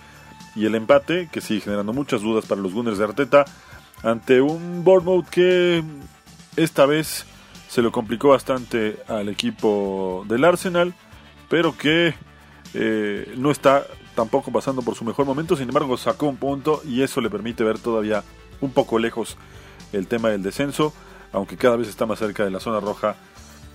y 0.55 0.65
el 0.65 0.73
empate 0.75 1.27
que 1.29 1.41
sigue 1.41 1.59
generando 1.59 1.91
muchas 1.91 2.21
dudas 2.21 2.45
para 2.45 2.61
los 2.61 2.73
Gunners 2.73 2.97
de 2.97 3.03
Arteta 3.03 3.43
ante 4.03 4.39
un 4.39 4.85
Bournemouth 4.85 5.27
que 5.27 5.83
esta 6.55 6.85
vez 6.85 7.25
se 7.67 7.81
lo 7.81 7.91
complicó 7.91 8.29
bastante 8.29 8.99
al 9.09 9.27
equipo 9.27 10.23
del 10.29 10.45
Arsenal, 10.45 10.93
pero 11.49 11.77
que 11.77 12.15
eh, 12.73 13.33
no 13.35 13.51
está 13.51 13.85
tampoco 14.15 14.49
pasando 14.49 14.81
por 14.81 14.95
su 14.95 15.03
mejor 15.03 15.25
momento, 15.25 15.57
sin 15.57 15.67
embargo 15.67 15.97
sacó 15.97 16.27
un 16.27 16.37
punto 16.37 16.81
y 16.85 17.01
eso 17.01 17.19
le 17.19 17.29
permite 17.29 17.65
ver 17.65 17.79
todavía 17.79 18.23
un 18.61 18.71
poco 18.71 18.97
lejos 18.97 19.35
el 19.91 20.07
tema 20.07 20.29
del 20.29 20.41
descenso, 20.41 20.93
aunque 21.33 21.57
cada 21.57 21.75
vez 21.75 21.89
está 21.89 22.05
más 22.05 22.19
cerca 22.19 22.45
de 22.45 22.51
la 22.51 22.61
zona 22.61 22.79
roja 22.79 23.17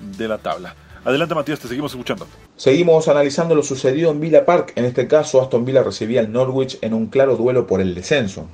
de 0.01 0.29
la 0.29 0.39
tabla. 0.39 0.75
Adelante 1.05 1.35
Matías, 1.35 1.59
te 1.61 1.69
seguimos 1.69 1.93
escuchando. 1.93 2.27
Seguimos 2.57 3.09
analizando 3.09 3.55
lo 3.55 3.63
sucedido 3.63 4.11
en 4.11 4.21
Villa 4.21 4.45
Park. 4.45 4.73
En 4.77 4.85
este 4.85 5.09
caso, 5.09 5.41
Aston 5.41 5.65
Villa 5.65 5.83
recibía 5.83 6.21
al 6.21 6.31
Norwich 6.31 6.79
en 6.83 6.93
un 6.93 7.07
claro 7.07 7.37
duelo 7.37 7.67
por 7.67 7.81
el 7.81 7.95
descenso. 7.95 8.49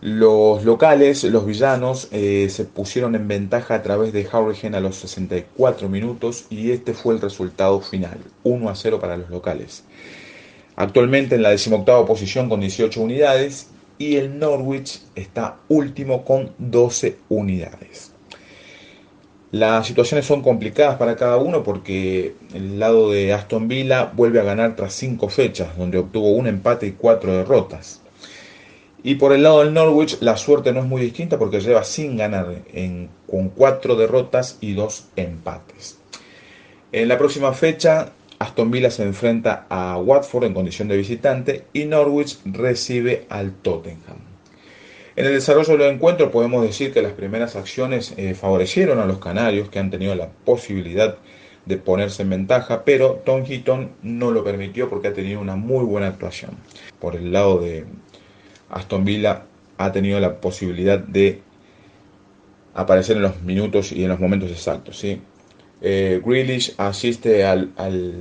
Los 0.00 0.64
locales, 0.64 1.24
los 1.24 1.46
villanos, 1.46 2.08
eh, 2.12 2.48
se 2.50 2.64
pusieron 2.64 3.14
en 3.14 3.28
ventaja 3.28 3.74
a 3.74 3.82
través 3.82 4.12
de 4.12 4.26
Harrigan 4.30 4.74
a 4.74 4.80
los 4.80 4.96
64 4.96 5.88
minutos 5.88 6.46
y 6.50 6.72
este 6.72 6.94
fue 6.94 7.14
el 7.14 7.20
resultado 7.20 7.80
final, 7.80 8.18
1 8.42 8.68
a 8.68 8.74
0 8.74 8.98
para 9.00 9.16
los 9.16 9.30
locales. 9.30 9.84
Actualmente 10.76 11.36
en 11.36 11.42
la 11.42 11.50
decimoctava 11.50 12.04
posición 12.06 12.48
con 12.48 12.60
18 12.60 13.00
unidades 13.00 13.68
y 13.98 14.16
el 14.16 14.38
Norwich 14.38 15.00
está 15.14 15.56
último 15.68 16.24
con 16.24 16.52
12 16.58 17.18
unidades. 17.28 18.13
Las 19.54 19.86
situaciones 19.86 20.26
son 20.26 20.42
complicadas 20.42 20.96
para 20.96 21.14
cada 21.14 21.36
uno 21.36 21.62
porque 21.62 22.34
el 22.54 22.80
lado 22.80 23.12
de 23.12 23.32
Aston 23.32 23.68
Villa 23.68 24.10
vuelve 24.12 24.40
a 24.40 24.42
ganar 24.42 24.74
tras 24.74 24.94
cinco 24.94 25.28
fechas, 25.28 25.78
donde 25.78 25.96
obtuvo 25.96 26.32
un 26.32 26.48
empate 26.48 26.88
y 26.88 26.90
cuatro 26.90 27.32
derrotas. 27.32 28.02
Y 29.04 29.14
por 29.14 29.32
el 29.32 29.44
lado 29.44 29.60
del 29.60 29.72
Norwich 29.72 30.18
la 30.22 30.36
suerte 30.36 30.72
no 30.72 30.80
es 30.80 30.86
muy 30.86 31.00
distinta 31.00 31.38
porque 31.38 31.60
lleva 31.60 31.84
sin 31.84 32.16
ganar 32.16 32.48
con 33.30 33.50
cuatro 33.50 33.94
derrotas 33.94 34.58
y 34.60 34.72
dos 34.72 35.04
empates. 35.14 36.00
En 36.90 37.06
la 37.06 37.16
próxima 37.16 37.52
fecha 37.52 38.10
Aston 38.40 38.72
Villa 38.72 38.90
se 38.90 39.04
enfrenta 39.04 39.66
a 39.68 39.96
Watford 39.98 40.46
en 40.46 40.54
condición 40.54 40.88
de 40.88 40.96
visitante 40.96 41.66
y 41.72 41.84
Norwich 41.84 42.40
recibe 42.44 43.24
al 43.28 43.52
Tottenham. 43.52 44.33
En 45.16 45.26
el 45.26 45.32
desarrollo 45.32 45.76
del 45.76 45.94
encuentro 45.94 46.32
podemos 46.32 46.62
decir 46.62 46.92
que 46.92 47.00
las 47.00 47.12
primeras 47.12 47.54
acciones 47.54 48.14
eh, 48.16 48.34
favorecieron 48.34 48.98
a 48.98 49.06
los 49.06 49.18
canarios 49.18 49.68
que 49.68 49.78
han 49.78 49.90
tenido 49.90 50.14
la 50.16 50.28
posibilidad 50.28 51.16
de 51.66 51.76
ponerse 51.76 52.22
en 52.22 52.30
ventaja, 52.30 52.84
pero 52.84 53.22
Tom 53.24 53.44
Heaton 53.44 53.92
no 54.02 54.32
lo 54.32 54.42
permitió 54.42 54.90
porque 54.90 55.08
ha 55.08 55.12
tenido 55.12 55.40
una 55.40 55.56
muy 55.56 55.84
buena 55.84 56.08
actuación. 56.08 56.52
Por 56.98 57.14
el 57.14 57.32
lado 57.32 57.60
de 57.60 57.84
Aston 58.70 59.04
Villa 59.04 59.44
ha 59.78 59.92
tenido 59.92 60.18
la 60.18 60.40
posibilidad 60.40 60.98
de 60.98 61.40
aparecer 62.74 63.16
en 63.16 63.22
los 63.22 63.40
minutos 63.42 63.92
y 63.92 64.02
en 64.02 64.08
los 64.10 64.20
momentos 64.20 64.50
exactos. 64.50 64.98
¿sí? 64.98 65.20
Eh, 65.80 66.20
Grealish 66.24 66.74
asiste 66.76 67.44
al, 67.44 67.70
al, 67.76 68.14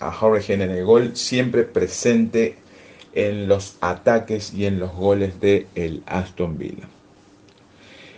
a 0.00 0.10
Hurricane 0.10 0.64
en 0.64 0.70
el 0.70 0.84
gol, 0.84 1.16
siempre 1.16 1.64
presente 1.64 2.56
en 3.16 3.48
los 3.48 3.76
ataques 3.80 4.54
y 4.54 4.66
en 4.66 4.78
los 4.78 4.92
goles 4.92 5.40
de 5.40 5.66
el 5.74 6.02
Aston 6.06 6.56
Villa. 6.58 6.86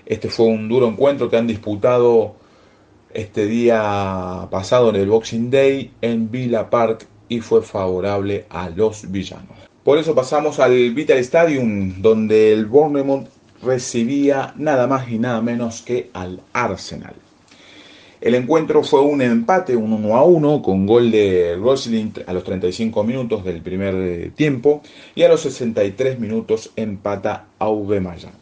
Este 0.05 0.29
fue 0.29 0.47
un 0.47 0.69
duro 0.69 0.89
encuentro 0.89 1.31
que 1.31 1.37
han 1.37 1.47
disputado 1.47 2.35
este 3.15 3.47
día 3.47 4.49
pasado 4.51 4.91
en 4.91 4.97
el 4.97 5.09
Boxing 5.09 5.51
Day 5.51 5.93
en 6.03 6.31
Villa 6.31 6.69
Park 6.69 7.07
y 7.29 7.41
fue 7.41 7.63
favorable 7.63 8.47
a 8.51 8.69
los 8.71 9.11
villanos. 9.11 9.57
Por 9.85 9.99
eso 9.99 10.15
pasamos 10.15 10.59
al 10.59 10.93
Vital 10.93 11.19
Stadium 11.19 12.03
donde 12.03 12.53
el 12.53 12.67
Bournemouth 12.67 13.29
recibía 13.63 14.53
nada 14.57 14.87
más 14.87 15.09
y 15.09 15.19
nada 15.19 15.41
menos 15.41 15.83
que 15.83 16.11
al 16.13 16.41
Arsenal. 16.53 17.15
El 18.21 18.35
encuentro 18.35 18.83
fue 18.83 19.01
un 19.01 19.23
empate, 19.23 19.77
un 19.77 19.93
1 19.93 20.17
a 20.17 20.25
1, 20.25 20.63
con 20.63 20.87
gol 20.87 21.11
de 21.11 21.57
Rosling 21.57 22.11
a 22.27 22.33
los 22.33 22.43
35 22.43 23.05
minutos 23.05 23.45
del 23.45 23.63
primer 23.63 23.95
eh, 23.95 24.31
tiempo 24.35 24.83
y 25.15 25.23
a 25.23 25.29
los 25.29 25.43
63 25.43 26.19
minutos 26.19 26.73
empata 26.75 27.47
Aubameyang. 27.61 28.33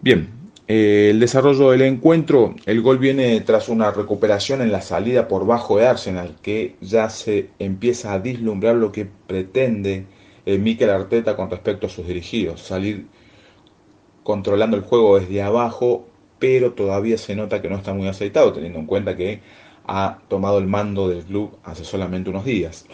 Bien, 0.00 0.28
eh, 0.68 1.08
el 1.10 1.18
desarrollo 1.18 1.72
del 1.72 1.82
encuentro, 1.82 2.54
el 2.64 2.80
gol 2.80 2.98
viene 2.98 3.40
tras 3.40 3.68
una 3.68 3.90
recuperación 3.90 4.62
en 4.62 4.70
la 4.70 4.82
salida 4.82 5.26
por 5.26 5.46
bajo 5.46 5.78
de 5.78 5.88
Arsenal, 5.88 6.36
que 6.40 6.76
ya 6.80 7.10
se 7.10 7.48
empieza 7.58 8.12
a 8.12 8.20
dislumbrar 8.20 8.76
lo 8.76 8.92
que 8.92 9.04
pretende 9.26 10.06
eh, 10.46 10.58
Mikel 10.58 10.90
Arteta 10.90 11.34
con 11.34 11.50
respecto 11.50 11.88
a 11.88 11.90
sus 11.90 12.06
dirigidos, 12.06 12.62
salir 12.62 13.06
controlando 14.22 14.76
el 14.76 14.84
juego 14.84 15.18
desde 15.18 15.42
abajo 15.42 16.06
pero 16.40 16.72
todavía 16.72 17.16
se 17.18 17.36
nota 17.36 17.62
que 17.62 17.68
no 17.68 17.76
está 17.76 17.94
muy 17.94 18.08
aceitado, 18.08 18.52
teniendo 18.52 18.80
en 18.80 18.86
cuenta 18.86 19.16
que 19.16 19.40
ha 19.86 20.18
tomado 20.28 20.58
el 20.58 20.66
mando 20.66 21.08
del 21.08 21.22
club 21.22 21.56
hace 21.62 21.84
solamente 21.84 22.30
unos 22.30 22.44
días. 22.44 22.86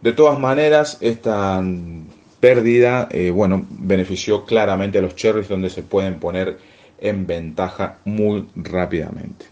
De 0.00 0.12
todas 0.12 0.38
maneras, 0.38 0.96
esta 1.00 1.62
pérdida, 2.40 3.08
eh, 3.10 3.30
bueno, 3.30 3.66
benefició 3.68 4.44
claramente 4.44 4.98
a 4.98 5.02
los 5.02 5.16
Cherries, 5.16 5.48
donde 5.48 5.70
se 5.70 5.82
pueden 5.82 6.20
poner 6.20 6.58
en 7.00 7.26
ventaja 7.26 7.98
muy 8.04 8.46
rápidamente. 8.54 9.46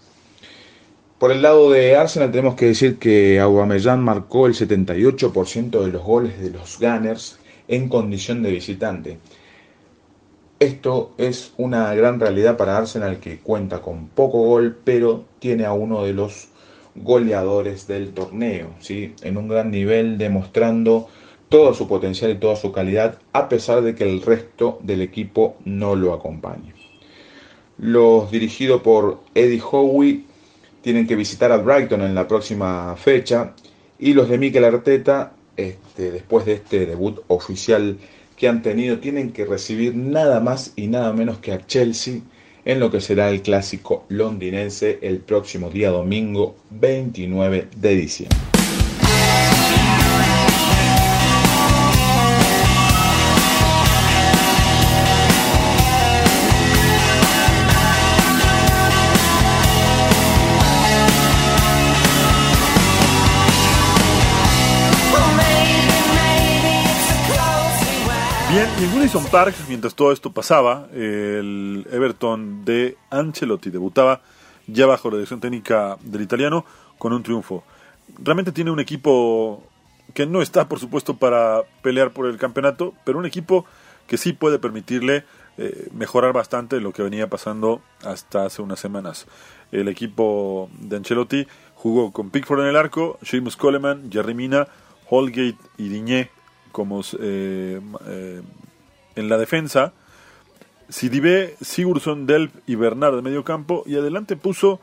Por 1.19 1.33
el 1.33 1.43
lado 1.43 1.71
de 1.71 1.97
Arsenal 1.97 2.31
tenemos 2.31 2.55
que 2.57 2.67
decir 2.67 2.99
que 2.99 3.41
Aubameyang 3.41 4.03
marcó 4.03 4.47
el 4.47 4.55
78% 4.55 5.85
de 5.85 5.93
los 5.93 6.03
goles 6.03 6.39
de 6.39 6.51
los 6.51 6.79
Gunners 6.79 7.39
en 7.69 7.89
condición 7.89 8.43
de 8.43 8.51
visitante. 8.51 9.19
Esto 10.59 11.13
es 11.19 11.53
una 11.59 11.93
gran 11.95 12.19
realidad 12.19 12.57
para 12.57 12.79
Arsenal 12.79 13.21
que 13.21 13.39
cuenta 13.39 13.83
con 13.83 14.09
poco 14.09 14.39
gol, 14.39 14.79
pero 14.85 15.27
tiene 15.39 15.67
a 15.67 15.75
uno 15.75 16.03
de 16.03 16.15
los 16.15 16.49
goleadores 16.95 17.87
del 17.87 18.15
torneo, 18.15 18.71
¿sí? 18.81 19.15
en 19.23 19.37
un 19.37 19.49
gran 19.49 19.71
nivel, 19.71 20.17
demostrando 20.17 21.09
todo 21.51 21.75
su 21.75 21.87
potencial 21.87 22.31
y 22.31 22.37
toda 22.37 22.57
su 22.57 22.73
calidad, 22.73 23.19
a 23.35 23.51
pesar 23.51 23.83
de 23.83 23.95
que 23.95 24.05
el 24.05 24.23
resto 24.23 24.79
del 24.83 25.03
equipo 25.03 25.57
no 25.67 25.95
lo 25.95 26.15
acompañe. 26.15 26.73
Los 27.77 28.31
dirigidos 28.31 28.81
por 28.81 29.21
Eddie 29.35 29.61
Howe 29.61 30.23
tienen 30.81 31.07
que 31.07 31.17
visitar 31.17 31.53
a 31.53 31.59
Brighton 31.59 32.01
en 32.01 32.15
la 32.15 32.27
próxima 32.27 32.97
fecha 32.97 33.53
y 33.99 34.15
los 34.15 34.31
de 34.31 34.39
Mikel 34.39 34.65
Arteta, 34.65 35.33
este, 35.55 36.11
después 36.11 36.47
de 36.47 36.55
este 36.55 36.87
debut 36.87 37.21
oficial 37.29 37.99
que 38.37 38.49
han 38.49 38.63
tenido 38.63 38.99
tienen 38.99 39.33
que 39.33 39.45
recibir 39.45 39.95
nada 39.95 40.41
más 40.41 40.73
y 40.77 40.87
nada 40.89 41.13
menos 41.13 41.39
que 41.39 41.53
a 41.53 41.67
Chelsea 41.67 42.21
en 42.65 42.81
lo 42.81 42.91
que 42.91 43.01
será 43.01 43.31
el 43.31 43.43
clásico 43.43 44.05
londinense 44.09 44.99
el 45.03 45.19
próximo 45.19 45.71
día 45.71 45.91
domingo 45.91 46.57
29 46.71 47.69
de 47.77 47.95
diciembre. 47.95 48.56
En 68.79 68.93
Goodison 68.93 69.25
Park, 69.27 69.55
mientras 69.69 69.95
todo 69.95 70.13
esto 70.13 70.33
pasaba, 70.33 70.89
el 70.93 71.87
Everton 71.91 72.65
de 72.65 72.99
Ancelotti 73.11 73.71
debutaba 73.71 74.21
ya 74.67 74.87
bajo 74.87 75.11
la 75.11 75.17
dirección 75.17 75.41
técnica 75.41 75.97
del 76.03 76.21
italiano 76.21 76.67
con 76.99 77.15
un 77.15 77.23
triunfo. 77.23 77.65
Realmente 78.19 78.53
tiene 78.53 78.71
un 78.71 78.81
equipo 78.81 79.63
que 80.13 80.27
no 80.27 80.43
está, 80.43 80.69
por 80.69 80.79
supuesto, 80.79 81.17
para 81.17 81.63
pelear 81.81 82.13
por 82.13 82.27
el 82.27 82.37
campeonato, 82.37 82.93
pero 83.05 83.19
un 83.19 83.25
equipo 83.25 83.65
que 84.07 84.19
sí 84.19 84.35
puede 84.35 84.59
permitirle 84.59 85.25
eh, 85.57 85.89
mejorar 85.93 86.35
bastante 86.35 86.81
lo 86.81 86.93
que 86.93 87.03
venía 87.03 87.31
pasando 87.31 87.81
hasta 88.05 88.45
hace 88.45 88.61
unas 88.61 88.79
semanas. 88.79 89.27
El 89.73 89.89
equipo 89.89 90.69
de 90.81 90.97
Ancelotti 90.97 91.47
jugó 91.75 92.13
con 92.13 92.29
Pickford 92.29 92.61
en 92.61 92.67
el 92.67 92.77
arco, 92.77 93.19
Seamus 93.23 93.57
Coleman, 93.57 94.11
Jerry 94.13 94.35
Mina, 94.35 94.69
Holgate 95.09 95.57
y 95.79 95.89
Diñé 95.89 96.36
como 96.73 97.03
eh, 97.21 97.81
eh, 98.07 98.43
en 99.15 99.29
la 99.29 99.39
defensa. 99.39 99.93
Sidibe, 100.89 101.57
Sigurdsson, 101.61 102.27
Delp 102.27 102.55
y 102.67 102.75
Bernard 102.77 103.17
de 103.17 103.23
medio 103.23 103.45
campo. 103.45 103.83
Y 103.87 103.97
adelante 103.97 104.37
puso 104.37 104.81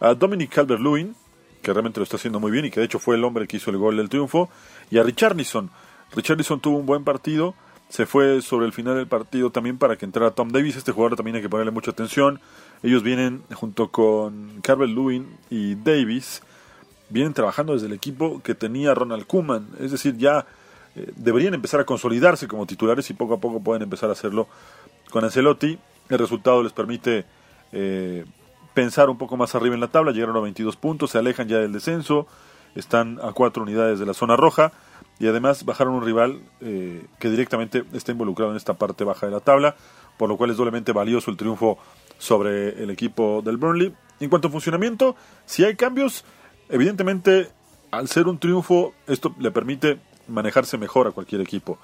a 0.00 0.14
Dominic 0.14 0.52
Calvert-Lewin, 0.52 1.14
que 1.62 1.72
realmente 1.72 2.00
lo 2.00 2.04
está 2.04 2.16
haciendo 2.16 2.40
muy 2.40 2.50
bien 2.50 2.64
y 2.64 2.70
que 2.70 2.80
de 2.80 2.86
hecho 2.86 2.98
fue 2.98 3.16
el 3.16 3.24
hombre 3.24 3.46
que 3.46 3.56
hizo 3.56 3.70
el 3.70 3.78
gol 3.78 3.96
del 3.96 4.08
triunfo. 4.08 4.48
Y 4.90 4.98
a 4.98 5.02
Richarlison. 5.02 5.70
Richarlison 6.14 6.60
tuvo 6.60 6.78
un 6.78 6.86
buen 6.86 7.04
partido. 7.04 7.54
Se 7.88 8.06
fue 8.06 8.42
sobre 8.42 8.66
el 8.66 8.72
final 8.72 8.96
del 8.96 9.06
partido 9.06 9.50
también 9.50 9.78
para 9.78 9.96
que 9.96 10.04
entrara 10.04 10.32
Tom 10.32 10.48
Davis. 10.50 10.76
Este 10.76 10.92
jugador 10.92 11.16
también 11.16 11.36
hay 11.36 11.42
que 11.42 11.48
ponerle 11.48 11.70
mucha 11.70 11.92
atención. 11.92 12.40
Ellos 12.82 13.02
vienen 13.02 13.42
junto 13.54 13.90
con 13.90 14.60
Calvert-Lewin 14.62 15.26
y 15.50 15.74
Davis. 15.76 16.42
Vienen 17.10 17.34
trabajando 17.34 17.74
desde 17.74 17.86
el 17.86 17.92
equipo 17.92 18.42
que 18.42 18.54
tenía 18.54 18.94
Ronald 18.94 19.26
Koeman. 19.26 19.68
Es 19.78 19.92
decir, 19.92 20.16
ya 20.16 20.46
deberían 21.16 21.54
empezar 21.54 21.80
a 21.80 21.84
consolidarse 21.84 22.46
como 22.46 22.66
titulares 22.66 23.10
y 23.10 23.14
poco 23.14 23.34
a 23.34 23.40
poco 23.40 23.60
pueden 23.60 23.82
empezar 23.82 24.10
a 24.10 24.12
hacerlo 24.12 24.48
con 25.10 25.24
Ancelotti. 25.24 25.78
El 26.08 26.18
resultado 26.18 26.62
les 26.62 26.72
permite 26.72 27.24
eh, 27.72 28.24
pensar 28.74 29.08
un 29.10 29.18
poco 29.18 29.36
más 29.36 29.54
arriba 29.54 29.74
en 29.74 29.80
la 29.80 29.88
tabla, 29.88 30.12
llegaron 30.12 30.36
a 30.36 30.40
22 30.40 30.76
puntos, 30.76 31.10
se 31.10 31.18
alejan 31.18 31.48
ya 31.48 31.58
del 31.58 31.72
descenso, 31.72 32.26
están 32.74 33.18
a 33.22 33.32
cuatro 33.32 33.62
unidades 33.62 33.98
de 33.98 34.06
la 34.06 34.14
zona 34.14 34.36
roja 34.36 34.72
y 35.18 35.28
además 35.28 35.64
bajaron 35.64 35.94
un 35.94 36.04
rival 36.04 36.40
eh, 36.60 37.06
que 37.18 37.30
directamente 37.30 37.84
está 37.92 38.12
involucrado 38.12 38.50
en 38.50 38.56
esta 38.56 38.74
parte 38.74 39.04
baja 39.04 39.26
de 39.26 39.32
la 39.32 39.40
tabla, 39.40 39.76
por 40.16 40.28
lo 40.28 40.36
cual 40.36 40.50
es 40.50 40.56
doblemente 40.56 40.92
valioso 40.92 41.30
el 41.30 41.36
triunfo 41.36 41.78
sobre 42.18 42.82
el 42.82 42.90
equipo 42.90 43.42
del 43.42 43.56
Burnley. 43.56 43.94
En 44.20 44.28
cuanto 44.28 44.48
a 44.48 44.50
funcionamiento, 44.50 45.16
si 45.46 45.64
hay 45.64 45.76
cambios, 45.76 46.24
evidentemente 46.68 47.48
al 47.90 48.08
ser 48.08 48.26
un 48.26 48.38
triunfo 48.38 48.92
esto 49.06 49.34
le 49.38 49.52
permite 49.52 50.00
manejarse 50.28 50.78
mejor 50.78 51.06
a 51.06 51.12
cualquier 51.12 51.40
equipo. 51.40 51.78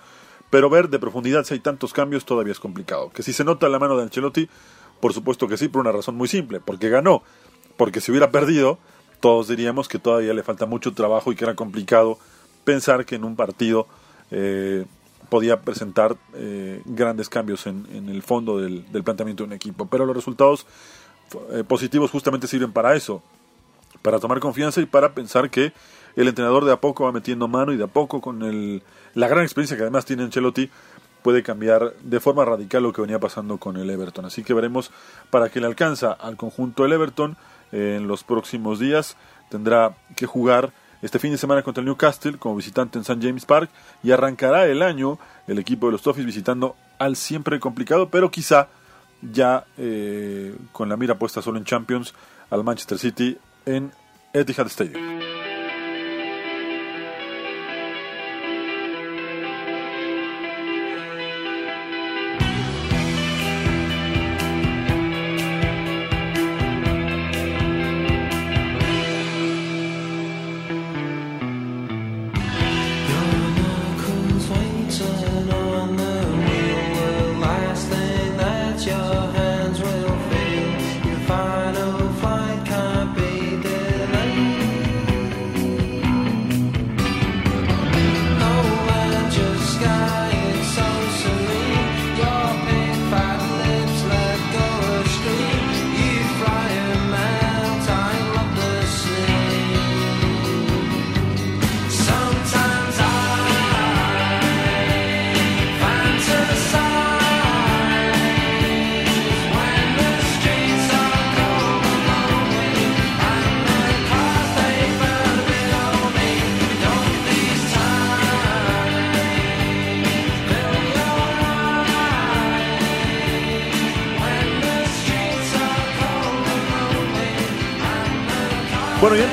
Pero 0.50 0.68
ver 0.68 0.88
de 0.88 0.98
profundidad 0.98 1.44
si 1.44 1.54
hay 1.54 1.60
tantos 1.60 1.92
cambios 1.92 2.24
todavía 2.24 2.52
es 2.52 2.60
complicado. 2.60 3.10
Que 3.10 3.22
si 3.22 3.32
se 3.32 3.44
nota 3.44 3.68
la 3.68 3.78
mano 3.78 3.96
de 3.96 4.02
Ancelotti, 4.02 4.48
por 5.00 5.12
supuesto 5.12 5.48
que 5.48 5.56
sí, 5.56 5.68
por 5.68 5.80
una 5.80 5.92
razón 5.92 6.16
muy 6.16 6.28
simple, 6.28 6.60
porque 6.60 6.88
ganó. 6.88 7.22
Porque 7.76 8.00
si 8.00 8.10
hubiera 8.10 8.30
perdido, 8.30 8.78
todos 9.20 9.48
diríamos 9.48 9.88
que 9.88 9.98
todavía 9.98 10.34
le 10.34 10.42
falta 10.42 10.66
mucho 10.66 10.92
trabajo 10.92 11.32
y 11.32 11.36
que 11.36 11.44
era 11.44 11.54
complicado 11.54 12.18
pensar 12.64 13.06
que 13.06 13.14
en 13.14 13.24
un 13.24 13.36
partido 13.36 13.86
eh, 14.30 14.84
podía 15.28 15.60
presentar 15.60 16.16
eh, 16.34 16.82
grandes 16.84 17.28
cambios 17.28 17.66
en, 17.66 17.86
el 18.08 18.22
fondo 18.22 18.58
del, 18.58 18.84
planteamiento 19.04 19.44
de 19.44 19.48
un 19.48 19.52
equipo. 19.54 19.86
Pero 19.86 20.04
los 20.04 20.16
resultados 20.16 20.66
eh, 21.52 21.64
positivos 21.66 22.10
justamente 22.10 22.46
sirven 22.46 22.72
para 22.72 22.94
eso, 22.96 23.22
para 24.02 24.18
tomar 24.18 24.40
confianza 24.40 24.80
y 24.80 24.86
para 24.86 25.14
pensar 25.14 25.50
que 25.50 25.72
el 26.16 26.28
entrenador 26.28 26.64
de 26.64 26.72
a 26.72 26.80
poco 26.80 27.04
va 27.04 27.12
metiendo 27.12 27.48
mano 27.48 27.72
y 27.72 27.76
de 27.76 27.84
a 27.84 27.88
poco 27.88 28.20
con 28.20 28.42
el, 28.42 28.82
la 29.14 29.28
gran 29.28 29.44
experiencia 29.44 29.76
que 29.76 29.82
además 29.82 30.04
tiene 30.04 30.22
Ancelotti 30.24 30.70
puede 31.22 31.42
cambiar 31.42 31.94
de 32.02 32.20
forma 32.20 32.44
radical 32.44 32.82
lo 32.82 32.92
que 32.92 33.02
venía 33.02 33.18
pasando 33.18 33.58
con 33.58 33.76
el 33.76 33.90
Everton. 33.90 34.24
Así 34.24 34.42
que 34.42 34.54
veremos 34.54 34.90
para 35.30 35.50
qué 35.50 35.60
le 35.60 35.66
alcanza 35.66 36.12
al 36.12 36.36
conjunto 36.36 36.82
del 36.82 36.94
Everton 36.94 37.36
en 37.72 38.08
los 38.08 38.24
próximos 38.24 38.78
días. 38.78 39.16
Tendrá 39.50 39.96
que 40.16 40.26
jugar 40.26 40.72
este 41.02 41.18
fin 41.18 41.30
de 41.30 41.38
semana 41.38 41.62
contra 41.62 41.80
el 41.80 41.86
Newcastle 41.86 42.38
como 42.38 42.56
visitante 42.56 42.98
en 42.98 43.02
St. 43.02 43.20
James 43.20 43.44
Park 43.44 43.70
y 44.02 44.10
arrancará 44.10 44.66
el 44.66 44.82
año 44.82 45.18
el 45.46 45.58
equipo 45.58 45.86
de 45.86 45.92
los 45.92 46.02
Toffees 46.02 46.26
visitando 46.26 46.76
al 46.98 47.16
siempre 47.16 47.58
complicado, 47.60 48.08
pero 48.10 48.30
quizá 48.30 48.68
ya 49.22 49.64
eh, 49.76 50.54
con 50.72 50.88
la 50.88 50.96
mira 50.96 51.18
puesta 51.18 51.42
solo 51.42 51.58
en 51.58 51.64
Champions 51.64 52.14
al 52.50 52.64
Manchester 52.64 52.98
City 52.98 53.38
en 53.76 53.92
Etihad 54.32 54.68
Stadium. 54.68 55.39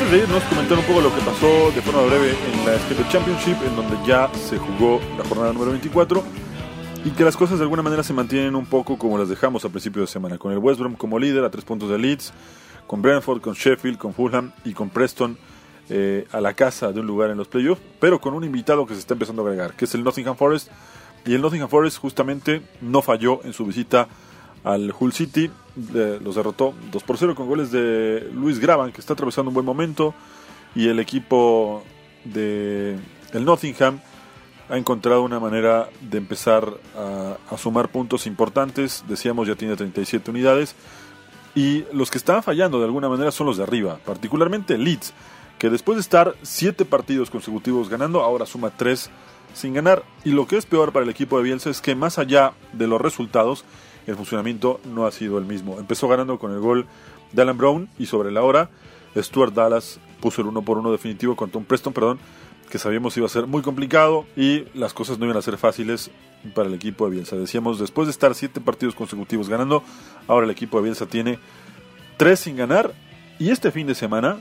Antes 0.08 0.22
de 0.22 0.26
irnos, 0.26 0.43
comentar 0.43 0.78
un 0.78 0.86
poco 0.86 1.02
lo 1.02 1.13
que 1.13 1.22
pasó 1.22 1.72
de 1.72 1.82
forma 1.82 2.02
breve 2.04 2.30
en 2.30 2.65
la 2.65 2.80
Skate 2.80 3.10
Championship, 3.10 3.58
en 3.65 3.76
donde 3.76 3.98
ya 4.08 4.32
se 4.36 4.58
jugó 4.58 5.02
la 5.17 5.26
jornada 5.26 5.52
número 5.52 5.72
24 5.72 6.24
y 7.04 7.10
que 7.10 7.26
las 7.26 7.36
cosas 7.36 7.58
de 7.58 7.63
alguna 7.63 7.82
manera 7.82 8.04
se 8.04 8.13
mantienen 8.13 8.56
un 8.56 8.65
poco 8.65 8.98
como 8.98 9.17
las 9.17 9.28
dejamos 9.28 9.65
a 9.65 9.70
principio 9.70 10.02
de 10.04 10.08
semana, 10.08 10.38
con 10.38 10.54
el 10.54 10.60
West 10.60 10.80
Brom 10.80 10.96
como 10.96 11.20
líder 11.20 11.43
a 11.43 11.50
tres 11.50 11.65
puntos 11.65 11.89
de 11.89 11.98
Leeds, 11.98 12.32
con 12.86 13.02
Brentford, 13.02 13.41
con 13.41 13.54
Sheffield, 13.54 13.98
con 13.98 14.13
Fulham 14.13 14.54
y 14.63 14.72
con 14.72 14.89
Preston 14.89 15.38
eh, 15.89 16.26
a 16.32 16.39
la 16.39 16.54
casa 16.54 16.93
de 16.93 17.02
un 17.02 17.08
lugar 17.08 17.30
en 17.30 17.38
los 17.38 17.50
playoffs, 17.50 17.82
pero 18.00 18.22
con 18.22 18.34
un 18.34 18.46
invitado 18.46 18.86
que 18.86 18.93
se 18.93 19.02
está 19.02 19.13
empezando 19.13 19.41
a 19.41 19.46
agregar, 19.46 19.74
que 19.74 19.86
es 19.86 19.96
el 19.96 20.06
Nottingham 20.06 20.38
Forest, 20.38 20.70
y 21.26 21.34
el 21.34 21.41
Nottingham 21.41 21.67
Forest 21.67 21.98
justamente 21.98 22.62
no 22.80 23.02
falló 23.02 23.41
en 23.43 23.52
su 23.52 23.65
visita 23.65 24.08
al 24.63 24.93
Hull 24.98 25.13
City. 25.13 25.50
los 25.76 26.36
derrotó 26.36 26.74
2 26.91 27.04
por 27.04 27.17
0 27.17 27.36
con 27.36 27.48
goles 27.48 27.72
de 27.72 28.30
Luis 28.34 28.60
Graban, 28.60 28.91
que 28.91 29.02
está 29.02 29.13
atravesando 29.13 29.50
un 29.50 29.54
buen 29.54 29.65
momento. 29.65 30.13
Y 30.76 30.88
el 30.88 31.00
equipo 31.00 31.84
de 32.23 32.98
el 33.34 33.46
Nottingham 33.46 34.00
ha 34.69 34.77
encontrado 34.77 35.23
una 35.23 35.40
manera 35.40 35.90
de 36.02 36.17
empezar 36.17 36.73
a, 36.96 37.58
sumar 37.58 37.90
puntos 37.90 38.27
importantes. 38.27 39.04
Decíamos, 39.08 39.48
ya 39.48 39.56
tiene 39.56 39.75
37 39.75 40.29
unidades. 40.31 40.75
Y 41.56 41.86
los 41.94 42.12
que 42.12 42.17
están 42.17 42.44
fallando 42.44 42.79
de 42.79 42.86
alguna 42.86 43.10
manera 43.10 43.31
son 43.31 43.48
los 43.48 43.58
de 43.58 43.63
arriba, 43.63 44.00
particularmente 44.06 44.77
Leeds, 44.77 45.13
que 45.58 45.71
después 45.71 45.96
de 45.96 46.02
estar 46.02 46.36
7 46.44 46.86
partidos 46.86 47.31
consecutivos 47.31 47.90
ganando, 47.90 48.21
ahora 48.21 48.46
suma 48.46 48.69
3 48.69 49.10
sin 49.56 49.73
ganar. 49.73 50.04
Y 50.23 50.31
lo 50.31 50.46
que 50.46 50.58
es 50.58 50.65
peor 50.65 50.92
para 50.92 51.04
el 51.04 51.10
equipo 51.10 51.38
de 51.38 51.44
Bielsa 51.44 51.69
es 51.69 51.81
que 51.81 51.96
más 51.96 52.19
allá 52.19 52.54
de 52.73 52.86
los 52.86 53.02
resultados, 53.02 53.65
el 54.08 54.15
funcionamiento 54.15 54.79
no 54.85 55.05
ha 55.05 55.12
sido 55.12 55.37
el 55.37 55.45
mismo. 55.45 55.79
Empezó 55.79 56.08
ganando 56.08 56.39
con 56.39 56.51
el 56.51 56.60
gol 56.60 56.87
de 57.33 57.41
Alan 57.41 57.58
Brown 57.58 57.89
y 57.99 58.08
sobre 58.08 58.31
la 58.31 58.41
hora 58.41 58.69
Stuart 59.15 59.53
Dallas 59.53 59.99
puso 60.21 60.41
el 60.41 60.47
uno 60.47 60.62
por 60.62 60.77
uno 60.77 60.91
definitivo 60.91 61.35
contra 61.35 61.60
un 61.60 61.65
Preston, 61.65 61.93
perdón, 61.93 62.19
que 62.69 62.79
sabíamos 62.79 63.15
iba 63.17 63.25
a 63.25 63.29
ser 63.29 63.47
muy 63.47 63.62
complicado 63.62 64.25
y 64.35 64.65
las 64.73 64.93
cosas 64.93 65.19
no 65.19 65.25
iban 65.25 65.37
a 65.37 65.41
ser 65.41 65.58
fáciles 65.58 66.12
para 66.53 66.67
el 66.67 66.75
equipo 66.75 67.05
de 67.05 67.12
Bielsa. 67.12 67.35
Decíamos, 67.35 67.79
después 67.79 68.08
de 68.08 68.12
estar 68.12 68.35
siete 68.35 68.62
partidos 68.62 68.95
consecutivos 68.95 69.49
ganando, 69.49 69.83
ahora 70.27 70.45
el 70.45 70.51
equipo 70.51 70.77
de 70.77 70.83
Bielsa 70.83 71.05
tiene 71.05 71.39
tres 72.17 72.41
sin 72.41 72.55
ganar 72.55 72.93
y 73.39 73.51
este 73.51 73.71
fin 73.71 73.87
de 73.87 73.95
semana 73.95 74.39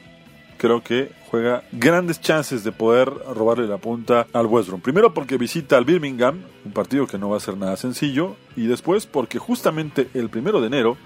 creo 0.57 0.83
que 0.83 1.13
juega 1.31 1.63
grandes 1.73 2.21
chances 2.21 2.65
de 2.65 2.73
poder 2.73 3.09
robarle 3.09 3.67
la 3.67 3.79
punta 3.79 4.27
al 4.33 4.47
West 4.47 4.69
Brom. 4.69 4.81
Primero 4.81 5.15
porque 5.15 5.37
visita 5.37 5.77
al 5.77 5.85
Birmingham, 5.85 6.41
un 6.65 6.73
partido 6.73 7.07
que 7.07 7.19
no 7.19 7.31
va 7.31 7.37
a 7.37 7.41
ser 7.41 7.57
nada 7.57 7.77
sencillo, 7.77 8.37
y 8.57 8.67
después 8.67 9.07
porque 9.07 9.39
justamente 9.39 10.09
el 10.15 10.29
primero 10.29 10.61
de 10.61 10.69
enero 10.69 10.97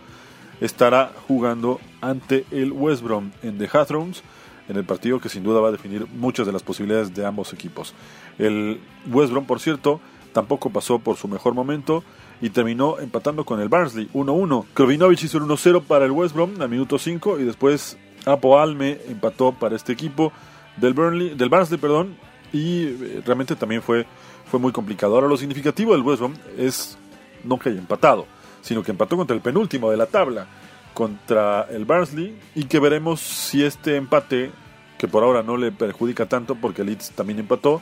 estará 0.61 1.13
jugando 1.27 1.81
ante 2.01 2.45
el 2.51 2.73
West 2.73 3.03
Brom 3.03 3.31
en 3.43 3.59
The 3.59 3.69
Hathrons, 3.73 4.23
en 4.69 4.77
el 4.77 4.85
partido 4.85 5.21
que 5.21 5.29
sin 5.29 5.43
duda 5.43 5.61
va 5.61 5.69
a 5.69 5.73
definir 5.73 6.07
muchas 6.07 6.47
de 6.47 6.53
las 6.53 6.63
posibilidades 6.63 7.15
de 7.15 7.27
ambos 7.27 7.53
equipos. 7.53 7.95
El 8.39 8.81
West 9.11 9.33
Brom, 9.33 9.47
por 9.47 9.59
cierto, 9.59 10.01
tampoco 10.33 10.71
pasó 10.71 10.99
por 10.99 11.17
su 11.17 11.29
mejor 11.29 11.55
momento 11.55 12.05
y 12.41 12.51
terminó 12.51 12.99
empatando 12.99 13.45
con 13.45 13.61
el 13.61 13.69
Barnsley 13.69 14.09
1-1. 14.15 14.67
Krovinovich 14.73 15.25
hizo 15.25 15.39
el 15.39 15.45
1-0 15.45 15.83
para 15.83 16.05
el 16.05 16.13
West 16.13 16.35
Brom 16.35 16.61
al 16.61 16.69
minuto 16.69 16.99
5 16.99 17.41
y 17.41 17.45
después 17.45 17.99
Apo 18.27 18.59
Alme 18.59 18.99
empató 19.09 19.53
para 19.53 19.77
este 19.77 19.93
equipo 19.93 20.33
del, 20.77 20.95
Burnley, 20.95 21.35
del 21.35 21.49
Barnsley 21.49 21.79
perdón, 21.79 22.17
y 22.53 22.85
eh, 22.85 23.23
realmente 23.25 23.57
también 23.57 23.83
fue, 23.83 24.07
fue 24.51 24.61
muy 24.61 24.73
complicado. 24.73 25.15
Ahora 25.15 25.29
lo 25.29 25.37
significativo 25.37 25.93
del 25.93 26.03
West 26.03 26.23
es 26.59 26.99
no 27.45 27.59
que 27.59 27.71
haya 27.71 27.79
empatado, 27.79 28.27
sino 28.61 28.83
que 28.83 28.91
empató 28.91 29.17
contra 29.17 29.35
el 29.35 29.43
penúltimo 29.43 29.91
de 29.91 29.97
la 29.97 30.07
tabla, 30.07 30.47
contra 30.95 31.67
el 31.71 31.85
Barnsley, 31.85 32.37
y 32.55 32.65
que 32.65 32.79
veremos 32.79 33.21
si 33.21 33.65
este 33.65 33.97
empate, 33.97 34.51
que 34.99 35.09
por 35.09 35.23
ahora 35.23 35.43
no 35.43 35.57
le 35.57 35.73
perjudica 35.73 36.27
tanto 36.27 36.55
porque 36.55 36.85
Leeds 36.85 37.13
también 37.13 37.39
empató, 37.39 37.81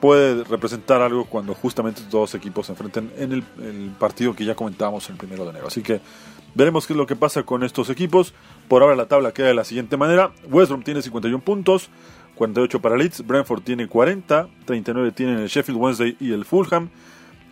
puede 0.00 0.44
representar 0.44 1.00
algo 1.00 1.24
cuando 1.24 1.54
justamente 1.54 2.02
todos 2.10 2.34
equipos 2.34 2.66
se 2.66 2.72
enfrenten 2.72 3.10
en 3.16 3.32
el, 3.32 3.44
el 3.62 3.90
partido 3.98 4.36
que 4.36 4.44
ya 4.44 4.54
comentábamos 4.54 5.08
el 5.08 5.16
primero 5.16 5.44
de 5.44 5.50
enero. 5.50 5.66
Así 5.68 5.82
que 5.82 6.00
veremos 6.56 6.86
qué 6.86 6.94
es 6.94 6.96
lo 6.96 7.06
que 7.06 7.16
pasa 7.16 7.42
con 7.42 7.62
estos 7.62 7.90
equipos. 7.90 8.32
Por 8.66 8.82
ahora 8.82 8.96
la 8.96 9.06
tabla 9.06 9.32
queda 9.32 9.48
de 9.48 9.54
la 9.54 9.64
siguiente 9.64 9.96
manera. 9.96 10.32
West 10.50 10.70
Brom 10.70 10.82
tiene 10.82 11.02
51 11.02 11.44
puntos, 11.44 11.90
48 12.34 12.80
para 12.80 12.96
Leeds, 12.96 13.26
Brentford 13.26 13.62
tiene 13.62 13.86
40, 13.86 14.48
39 14.64 15.12
tienen 15.12 15.38
el 15.38 15.48
Sheffield 15.48 15.78
Wednesday 15.78 16.16
y 16.18 16.32
el 16.32 16.44
Fulham, 16.44 16.88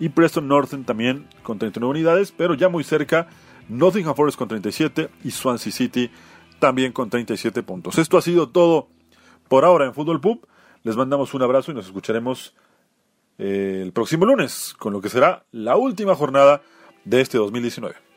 y 0.01 0.09
Preston 0.09 0.49
Northern 0.49 0.85
también 0.85 1.29
con 1.43 1.59
39 1.59 1.91
unidades, 1.91 2.33
pero 2.33 2.55
ya 2.55 2.69
muy 2.69 2.83
cerca 2.83 3.29
Nottingham 3.69 4.15
Forest 4.15 4.39
con 4.39 4.49
37 4.49 5.11
y 5.23 5.31
Swansea 5.31 5.71
City 5.71 6.11
también 6.59 6.93
con 6.93 7.11
37 7.11 7.63
puntos. 7.63 7.99
Esto 7.99 8.17
ha 8.17 8.23
sido 8.23 8.49
todo 8.49 8.89
por 9.49 9.67
ahora 9.67 9.85
en 9.85 9.95
Fútbol 9.95 10.21
Pub. 10.21 10.47
Les 10.83 10.97
mandamos 10.97 11.35
un 11.35 11.43
abrazo 11.43 11.73
y 11.73 11.75
nos 11.75 11.87
escucharemos 11.87 12.55
eh, 13.39 13.81
el 13.83 13.93
próximo 13.93 14.25
lunes 14.25 14.75
con 14.79 14.93
lo 14.93 15.01
que 15.01 15.11
será 15.11 15.45
la 15.53 15.77
última 15.77 16.15
jornada 16.15 16.63
de 17.05 17.21
este 17.21 17.37
2019. 17.37 18.14